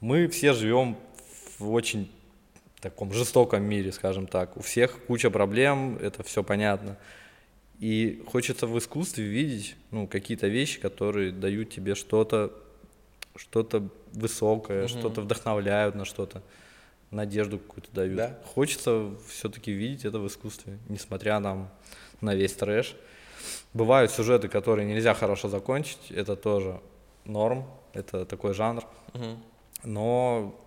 [0.00, 0.96] Мы все живем
[1.58, 2.10] в очень
[2.80, 4.56] таком жестоком мире, скажем так.
[4.56, 6.96] У всех куча проблем, это все понятно.
[7.80, 12.52] И хочется в искусстве видеть ну, какие-то вещи, которые дают тебе что-то
[13.38, 16.42] что-то высокое, что-то вдохновляют на что-то,
[17.10, 18.16] надежду какую-то дают.
[18.16, 18.38] Да.
[18.54, 21.70] Хочется все-таки видеть это в искусстве, несмотря там,
[22.20, 22.96] на весь трэш.
[23.72, 26.80] Бывают сюжеты, которые нельзя хорошо закончить, это тоже
[27.24, 28.84] норм, это такой жанр.
[29.84, 30.58] Но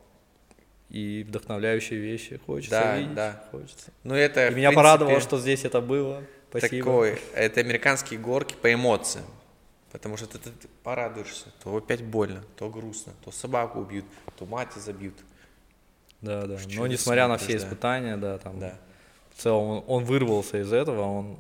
[0.90, 3.14] и вдохновляющие вещи хочется Да, видеть.
[3.14, 3.44] да.
[3.52, 3.92] Хочется.
[4.04, 6.24] ну это, И меня порадовало, принципе, что здесь это было.
[6.50, 6.86] Спасибо.
[6.86, 9.26] такой, это американские горки по эмоциям.
[9.94, 14.06] Потому что ты, ты- ты порадуешься, то опять больно, то грустно, то собаку убьют,
[14.38, 15.16] то мать забьют.
[16.22, 16.58] Да, да.
[16.58, 17.58] чё Но несмотря на все да.
[17.58, 18.78] испытания, да, там Да.
[19.36, 21.38] в целом он, он вырвался из этого, он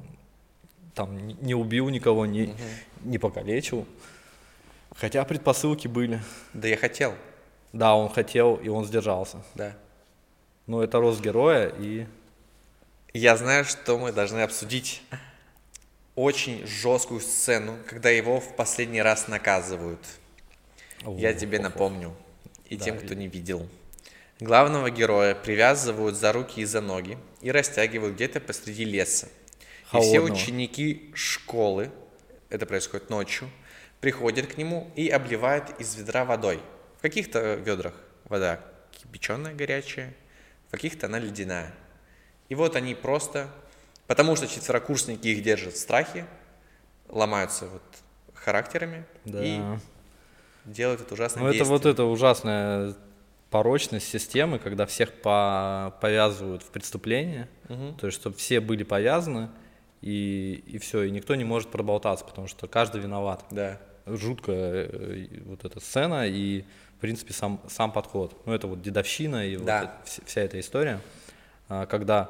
[0.95, 2.53] там не- убил никого, не,
[3.01, 3.85] не покалечил.
[4.95, 6.21] Хотя предпосылки были.
[6.53, 7.15] Да я хотел,
[7.73, 9.43] Да, он хотел, и он сдержался.
[9.55, 9.75] да.
[10.67, 12.05] Но это рост героя, и
[13.13, 15.01] Я знаю, что мы должны обсудить
[16.15, 19.99] очень жесткую сцену, когда его в последний раз наказывают.
[21.05, 22.15] Я тебе напомню,
[22.69, 23.67] и Да, тем, и- кто не видел.
[24.39, 29.27] Главного героя привязывают за руки и за ноги и растягивают где-то посреди леса.
[29.27, 29.29] И
[29.99, 30.33] все Холодного.
[30.33, 31.91] ученики школы,
[32.49, 33.49] это происходит ночью,
[33.99, 36.61] приходят к нему и обливают из ведра водой.
[37.01, 37.95] В каких-то ведрах
[38.25, 38.59] вода
[38.91, 40.13] кипяченая, горячая,
[40.67, 41.73] в каких-то она ледяная.
[42.47, 43.49] И вот они просто,
[44.05, 46.27] потому что четверокурсники их держат в страхе,
[47.09, 47.81] ломаются вот
[48.35, 49.39] характерами да.
[49.43, 49.59] и
[50.65, 52.93] делают это ужасное Ну это вот эта ужасная
[53.49, 59.49] порочность системы, когда всех по- повязывают в преступление, то есть чтобы все были повязаны,
[60.01, 63.43] и, и все, и никто не может проболтаться, потому что каждый виноват.
[63.49, 63.79] Да.
[64.05, 66.63] жуткая э, вот эта сцена и,
[67.01, 68.35] принципе, сам, сам подход.
[68.45, 69.81] Ну, это вот дедовщина и Да.
[69.81, 70.99] вот эта- вся, эта история,
[71.67, 72.29] а, когда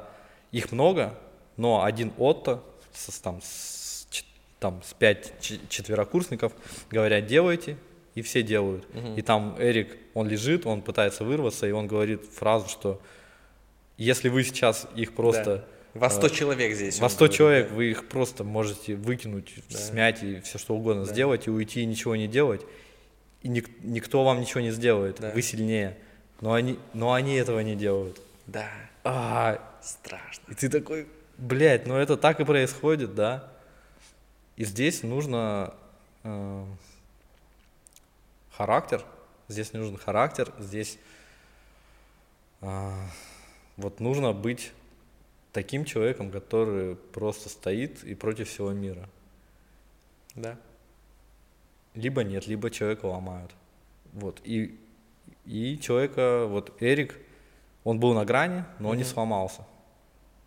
[0.50, 1.18] их много,
[1.56, 2.62] но один Отто
[2.92, 4.06] с, там, с,
[4.58, 5.32] там, с пять
[5.68, 6.52] четверокурсников
[6.90, 7.76] говорят, делайте,
[8.14, 8.86] и все делают.
[9.16, 13.00] И там Эрик, он лежит, он пытается вырваться, и он говорит фразу, что
[13.96, 15.64] если вы сейчас их просто...
[15.94, 16.98] Во 100 э, человек здесь.
[16.98, 17.74] во он 100 говорит, человек да.
[17.74, 19.76] вы их просто можете выкинуть, Да.
[19.78, 21.12] смять и все что угодно Да.
[21.12, 22.62] сделать, и уйти и ничего не делать.
[23.42, 25.30] И ник- никто вам ничего не сделает, Да.
[25.32, 25.98] вы сильнее.
[26.40, 28.20] Но они, но они этого не делают.
[28.46, 28.68] Да,
[29.04, 30.50] А, страшно.
[30.50, 33.48] и ты такой, блядь, ну это так и происходит, да?
[34.56, 35.74] И здесь нужно
[36.24, 36.64] э,
[38.50, 39.04] характер,
[39.48, 40.98] здесь нужен характер, здесь
[42.60, 42.94] а,
[43.76, 44.72] вот нужно быть
[45.52, 49.08] таким человеком, который просто стоит и против всего мира.
[50.34, 50.56] Да.
[51.94, 53.52] Либо нет, либо человека ломают.
[54.12, 54.40] Вот.
[54.44, 54.78] И,
[55.44, 57.18] и человека, вот Эрик,
[57.84, 59.66] он был на грани, но он не сломался.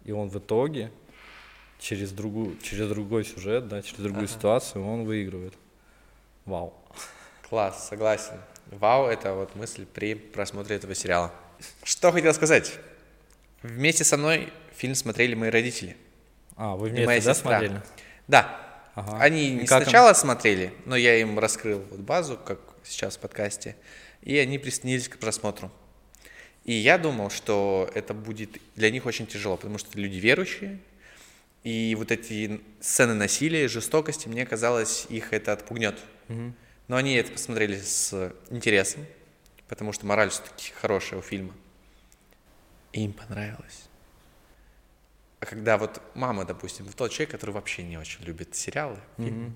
[0.04, 0.92] И он в итоге
[1.80, 4.34] через, другую, через другой сюжет, да, через другую Ага.
[4.34, 5.54] ситуацию он выигрывает.
[6.46, 6.74] Вау.
[7.50, 8.40] Класс, согласен.
[8.68, 11.32] Вау, это вот мысль при просмотре этого сериала.
[11.84, 12.78] Что хотел сказать?
[13.62, 15.96] Вместе со мной фильм смотрели мои родители.
[16.56, 17.60] А, вы вместе, моя да, сестра.
[17.60, 17.82] смотрели?
[18.28, 18.65] Да.
[18.96, 19.18] Ага.
[19.20, 19.84] Они И не как им?
[19.84, 23.76] сначала смотрели, но я им раскрыл вот базу, как сейчас в подкасте,
[24.22, 25.70] и они присоединились к просмотру.
[26.64, 30.80] И я думал, что это будет для них очень тяжело, потому что люди верующие,
[31.64, 36.00] и вот эти сцены насилия, жестокости, мне казалось, их это отпугнет.
[36.28, 36.56] Мгм.
[36.88, 39.06] Но они это посмотрели с интересом,
[39.68, 41.54] потому что мораль все-таки хорошая у фильма.
[42.94, 43.90] И им понравилось.
[45.46, 49.56] А когда вот мама, допустим, тот человек, который вообще не очень любит сериалы, фильмы, Мгм.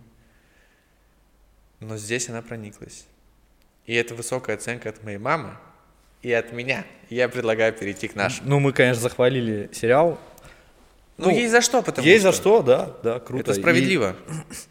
[1.79, 3.05] но здесь она прониклась.
[3.87, 5.57] И это высокая оценка от моей мамы
[6.21, 6.85] и от меня.
[7.09, 8.47] И Я предлагаю перейти к нашему.
[8.47, 10.19] Ну, мы, конечно, захвалили сериал.
[11.17, 13.49] Ну, ну, есть за что, потому Есть что за что, да, да, круто.
[13.49, 14.15] это И справедливо.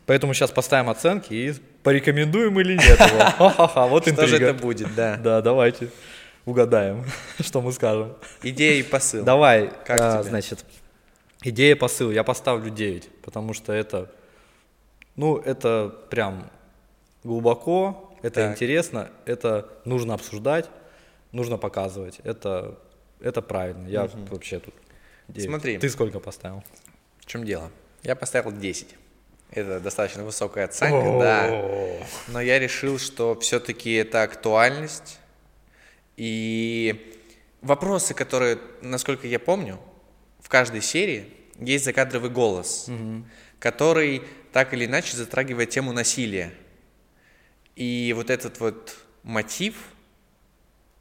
[0.06, 1.52] поэтому сейчас поставим оценки и
[1.82, 3.18] порекомендуем или нет его.
[3.38, 4.52] Ха-ха-ха, вот Что же интрига.
[4.52, 5.16] это будет, да.
[5.16, 5.90] Да, давайте
[6.44, 7.04] угадаем,
[7.40, 8.14] что мы скажем.
[8.44, 9.24] Идея и посыл.
[9.24, 10.64] Давай, Как а, значит,
[11.43, 14.11] идея посыл, я поставлю 9, потому что это,
[15.16, 16.51] ну, это прям
[17.24, 18.53] глубоко, это Так.
[18.53, 20.68] интересно, это нужно обсуждать,
[21.32, 22.78] нужно показывать, это,
[23.20, 24.26] это правильно, я Мгм.
[24.26, 24.74] вообще тут
[25.28, 25.51] 9.
[25.51, 25.78] Смотри.
[25.78, 26.62] Ты сколько поставил?
[27.20, 27.70] В чем дело?
[28.03, 28.97] Я поставил 10.
[29.51, 31.49] Это достаточно высокая оценка, да.
[32.28, 35.18] Но я решил, что все-таки это актуальность.
[36.16, 37.14] И
[37.62, 39.78] вопросы, которые, насколько я помню,
[40.41, 42.89] в каждой серии есть закадровый голос,
[43.59, 44.22] который
[44.53, 46.53] так или иначе затрагивает тему насилия.
[47.76, 49.76] И вот этот вот мотив,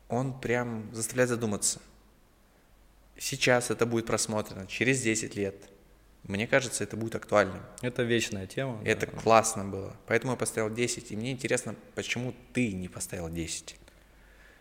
[0.09, 1.81] он прям заставляет задуматься.
[3.17, 5.55] Сейчас это будет просмотрено, через 10 лет.
[6.23, 7.61] Мне кажется, это будет актуальным.
[7.81, 8.81] Это вечная тема.
[8.83, 9.13] Это да.
[9.13, 9.95] классно было.
[10.07, 11.11] Поэтому я поставил 10.
[11.11, 13.77] И мне интересно, почему ты не поставил 10?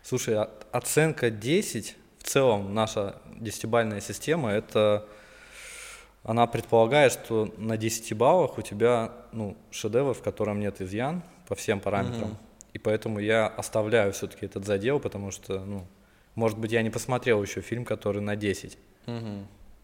[0.01, 1.97] Слушай, а- оценка 10,
[2.27, 5.07] в целом наша десятибальная система, это
[6.23, 11.55] она предполагает, что на 10 баллах у тебя ну, шедевр, в котором нет изъян по
[11.55, 12.31] всем параметрам.
[12.31, 12.37] Мгм.
[12.73, 15.87] И поэтому я оставляю все-таки этот задел, потому что, ну,
[16.35, 18.77] может быть, я не посмотрел еще фильм, который на 10.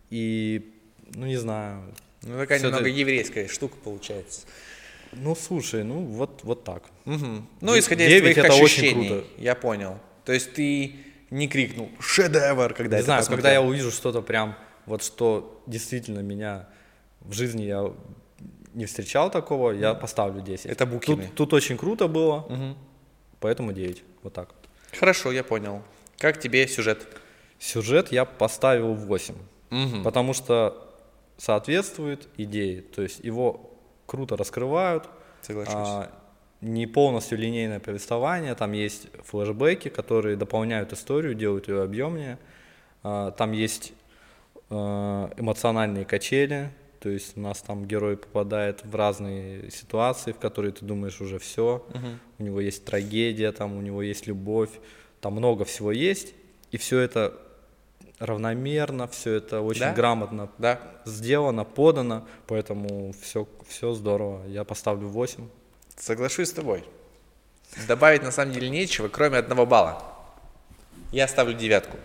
[0.09, 0.69] И,
[1.15, 1.93] ну, не знаю.
[2.23, 4.41] Ну, такая Всё немного это- еврейская штука получается.
[5.13, 6.83] Ну, слушай, ну, вот, вот так.
[7.05, 7.47] Мгм.
[7.61, 9.27] Ну, исходя из твоих это очень ощущений, круто.
[9.37, 9.97] я понял.
[10.25, 10.93] То есть ты
[11.33, 13.37] не крикнул «шедевр», когда не знаю, посмотрел?
[13.43, 14.55] когда я увижу что-то прям,
[14.85, 16.67] вот что действительно меня
[17.21, 17.91] в жизни я
[18.73, 20.65] не встречал такого, я поставлю 10.
[20.67, 21.23] Это Букины.
[21.27, 22.77] Тут, тут очень круто было, Мгм.
[23.39, 24.03] поэтому 9.
[24.23, 24.49] Вот так.
[24.99, 25.81] Хорошо, я понял.
[26.17, 27.07] Как тебе сюжет?
[27.59, 29.35] Сюжет я поставил 8,
[29.69, 30.03] Мгм.
[30.03, 30.93] потому что
[31.37, 32.81] соответствует идее.
[32.81, 33.71] То есть его
[34.05, 35.09] круто раскрывают,
[35.41, 35.73] Соглашусь.
[35.75, 36.11] а,
[36.63, 42.37] не полностью линейное повествование, там есть флешбеки, которые дополняют историю, делают ее объемнее.
[43.03, 43.93] А, Там есть
[44.69, 44.75] э,
[45.37, 50.85] эмоциональные качели, то есть у нас там герой попадает в разные ситуации, в которые ты
[50.85, 51.85] думаешь уже все.
[51.93, 52.19] Мгм.
[52.39, 54.71] У него есть трагедия, там у него есть любовь,
[55.19, 56.33] там много всего есть,
[56.71, 57.33] и все это
[58.19, 59.93] равномерно, все это очень Да?
[59.93, 64.45] грамотно Да, сделано, подано, поэтому все, все здорово.
[64.47, 65.49] Я поставлю 8.
[66.03, 66.83] Соглашусь с тобой.
[67.87, 70.03] Добавить на самом деле нечего, кроме одного балла.
[71.11, 71.97] Я ставлю девятку.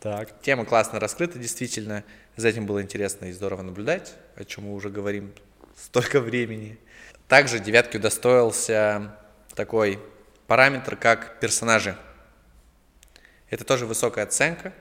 [0.00, 0.40] Так.
[0.42, 2.04] Тема классно раскрыта, действительно.
[2.36, 5.32] За этим было интересно и здорово наблюдать, о чем мы уже говорим
[5.76, 6.78] столько времени.
[7.26, 9.16] Также девятки удостоился
[9.54, 9.98] такой
[10.46, 11.96] параметр, как персонажи.
[13.48, 14.74] Это тоже высокая оценка.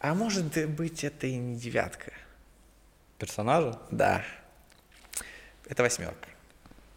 [0.00, 2.12] А может быть, это и не девятка.
[3.18, 3.76] Персонажи?
[3.90, 4.24] Да.
[5.68, 6.28] Это восьмерка.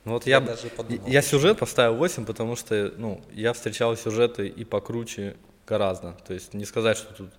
[0.05, 3.95] Ну вот Я я, даже подумал, я сюжет поставил 8, потому что, ну, я встречал
[3.95, 5.35] сюжеты и покруче
[5.67, 6.13] гораздо.
[6.27, 7.29] То есть не сказать, что тут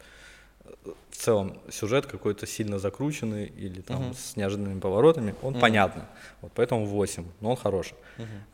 [0.65, 4.15] э, в целом сюжет какой-то сильно закрученный или там Мгм.
[4.15, 5.61] с неожиданными поворотами, он Мгм.
[5.61, 6.07] понятно.
[6.41, 7.95] Вот поэтому 8, но он хороший.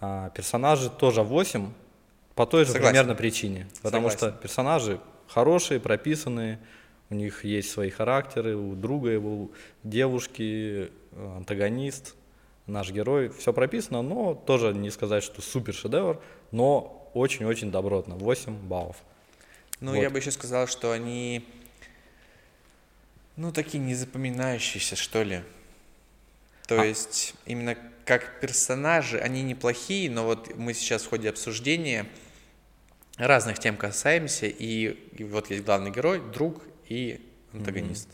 [0.00, 1.70] А, персонажи тоже 8
[2.34, 2.92] по той же Согласен.
[2.94, 3.66] примерно причине.
[3.82, 4.18] Потому Согласен.
[4.36, 6.58] что персонажи хорошие, прописанные,
[7.10, 9.50] у них есть свои характеры, у друга его, у
[9.84, 12.14] девушки, э, антагонист,
[12.68, 16.20] наш герой, все прописано, но тоже не сказать, что супер шедевр,
[16.52, 18.96] но очень-очень добротно, 8 баллов.
[19.80, 20.00] Ну, Вот.
[20.02, 21.48] я бы еще сказал, что они,
[23.36, 25.42] ну, такие незапоминающиеся, что ли.
[26.66, 26.84] То А.
[26.84, 32.06] есть, именно как персонажи, они неплохие, но вот мы сейчас в ходе обсуждения
[33.16, 37.20] разных тем касаемся, и, и вот есть главный герой, друг и
[37.52, 38.08] антагонист.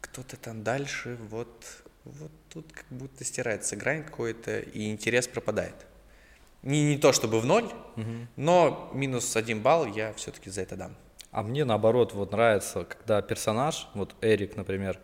[0.00, 1.64] Кто-то там дальше, вот,
[2.20, 5.74] вот тут как будто стирается грань какой-то, и интерес пропадает.
[6.62, 7.70] Не, не то чтобы в ноль,
[8.36, 10.94] но минус один балл я все-таки за это дам.
[11.30, 14.98] А мне наоборот вот нравится, когда персонаж, вот Эрик, например,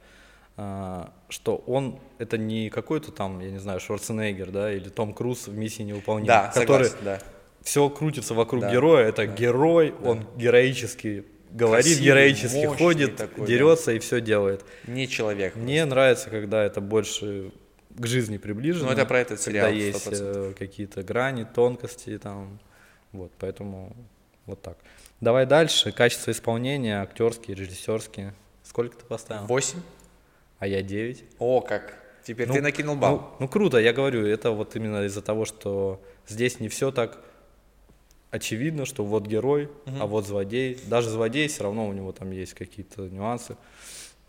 [0.56, 5.48] а, что он это не какой-то там, я не знаю, Шварценеггер, да, или Том Круз
[5.48, 7.20] в миссии невыполнима, Да, который согласен, да.
[7.62, 11.24] все крутится вокруг Да, героя, это да, герой, он героически
[11.54, 13.46] говорит, Красивый, героически ходит, такой, да.
[13.46, 14.64] дерется и все делает.
[14.86, 15.54] Не человек.
[15.56, 17.52] Мне нравится, когда это больше
[17.96, 18.86] к жизни приближено.
[18.86, 20.50] Ну, это про этот когда сериал, есть 100%.
[20.50, 22.58] э, какие-то грани, тонкости там.
[23.12, 23.96] Вот, поэтому
[24.46, 24.76] вот так.
[25.20, 25.92] Давай дальше.
[25.92, 28.34] Качество исполнения, актерские, режиссерские.
[28.64, 29.46] Сколько ты поставил?
[29.46, 29.78] 8.
[30.58, 31.24] А я 9.
[31.38, 31.94] О, как.
[32.24, 33.16] Теперь Ну, ты накинул балл.
[33.16, 37.22] Ну, ну, круто, я говорю, это вот именно из-за того, что здесь не все так
[38.34, 39.70] очевидно, что вот герой,
[40.00, 40.78] а вот злодей.
[40.86, 43.56] Даже злодей все равно у него там есть какие-то нюансы,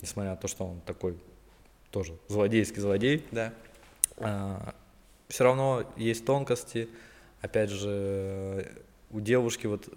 [0.01, 1.17] несмотря на то, что он такой
[1.89, 3.25] тоже злодейский злодей.
[3.31, 3.51] Да.
[5.27, 6.87] все равно есть тонкости.
[7.41, 8.71] Опять же,
[9.11, 9.87] у девушки вот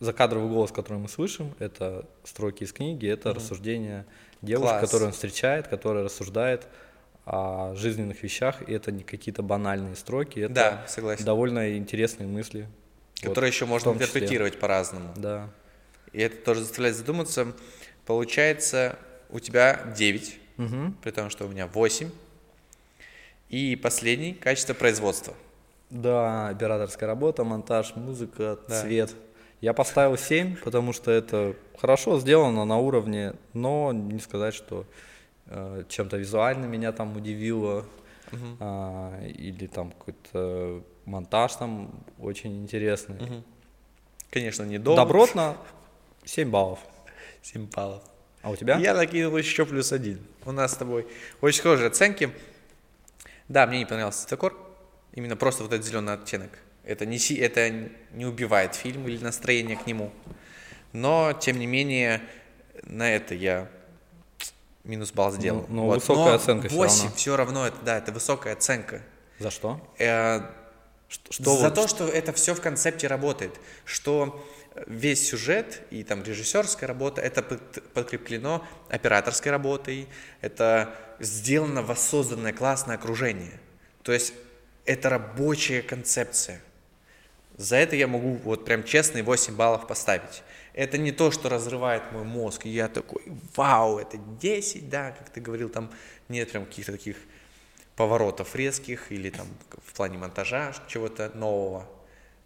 [0.00, 4.04] закадровый голос, который мы слышим, это строки из книги, это рассуждения
[4.42, 4.80] девушки, Класс.
[4.82, 6.66] которую он встречает, которая рассуждает
[7.24, 11.24] о жизненных вещах, и это не какие-то банальные строки, это Да, согласен.
[11.24, 12.68] довольно интересные мысли.
[13.22, 15.12] Вот, Которые еще в можно интерпретировать по-разному.
[15.16, 15.48] Да.
[16.12, 17.52] И это тоже заставляет задуматься.
[18.04, 18.98] Получается,
[19.30, 20.96] у тебя 9, Мгм.
[21.02, 22.10] при том, что у меня 8.
[23.48, 25.34] И последний– качество производства.
[25.90, 28.80] Да, операторская работа, монтаж, музыка, Да.
[28.82, 29.14] цвет.
[29.60, 34.84] Я поставил 7, потому что это хорошо сделано на уровне, но не сказать, что
[35.48, 37.86] э, чем-то визуально меня там удивило,
[38.32, 38.56] Мгм.
[38.58, 43.16] а, или там какой-то монтаж там очень интересный.
[43.16, 43.44] Мгм.
[44.30, 45.00] Конечно, не долго.
[45.00, 45.56] Добротно
[46.24, 46.80] 7 баллов.
[47.42, 48.02] 7 баллов.
[48.42, 48.78] А у тебя?
[48.78, 50.20] Я накинул еще плюс один.
[50.44, 51.06] У нас с тобой
[51.40, 52.30] очень схожие оценки.
[53.48, 54.56] Да, мне не понравился цветокор.
[55.14, 56.50] Именно просто вот этот зеленый оттенок.
[56.84, 60.12] Это не, это не убивает фильм или настроение к нему.
[60.92, 62.22] Но, тем не менее,
[62.84, 63.68] на это я
[64.84, 65.66] минус балл сделал.
[65.68, 67.16] Ну, ну, высокая оценка всё 8 равно.
[67.16, 69.02] все равно, это, да, это высокая оценка.
[69.38, 69.80] За что?
[69.98, 70.42] Э,
[71.08, 74.44] Что, что за вот- то, что это все в концепте работает, что
[74.86, 80.08] весь сюжет и там режиссерская работа, это под- подкреплено операторской работой,
[80.40, 83.58] это сделано воссозданное классное окружение.
[84.02, 84.34] То есть
[84.84, 86.60] это рабочая концепция.
[87.56, 90.42] За это я могу вот прям честные 8 баллов поставить.
[90.74, 93.22] Это не то, что разрывает мой мозг, и я такой,
[93.54, 95.90] вау, это 10, да, как ты говорил, там
[96.28, 97.16] нет прям каких-то таких
[97.96, 99.46] поворотов резких или там
[99.84, 101.86] в плане монтажа чего-то нового.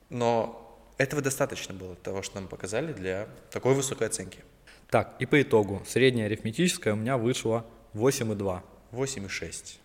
[0.09, 4.39] Но этого достаточно было, того, что нам показали для такой высокой оценки.
[4.89, 5.83] Так, и по итогу.
[5.87, 8.61] Средняя арифметическая у меня вышла 8,2.
[8.93, 9.77] 8,6.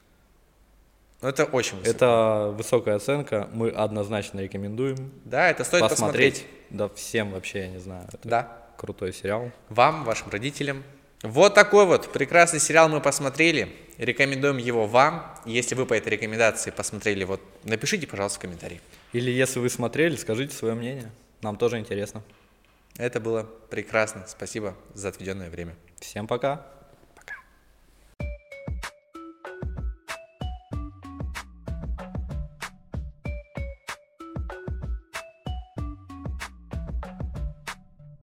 [1.22, 1.90] Ну, это очень высоко.
[1.96, 6.34] Это высокая оценка, мы однозначно рекомендуем Да, это стоит посмотреть.
[6.44, 6.70] посмотреть.
[6.72, 8.08] Да, всем вообще, я не знаю.
[8.12, 8.58] Это Да.
[8.78, 9.52] крутой сериал.
[9.70, 10.84] Вам, вашим родителям.
[11.26, 13.76] Вот такой вот прекрасный сериал мы посмотрели.
[13.98, 15.36] Рекомендуем его вам.
[15.46, 18.80] Если вы по этой рекомендации посмотрели, вот напишите, пожалуйста, в комментарии.
[19.12, 21.10] Или если вы смотрели, скажите свое мнение.
[21.42, 22.22] Нам тоже интересно.
[22.98, 24.26] Это было прекрасно.
[24.28, 25.76] Спасибо за отведенное время.
[26.00, 26.68] Всем пока.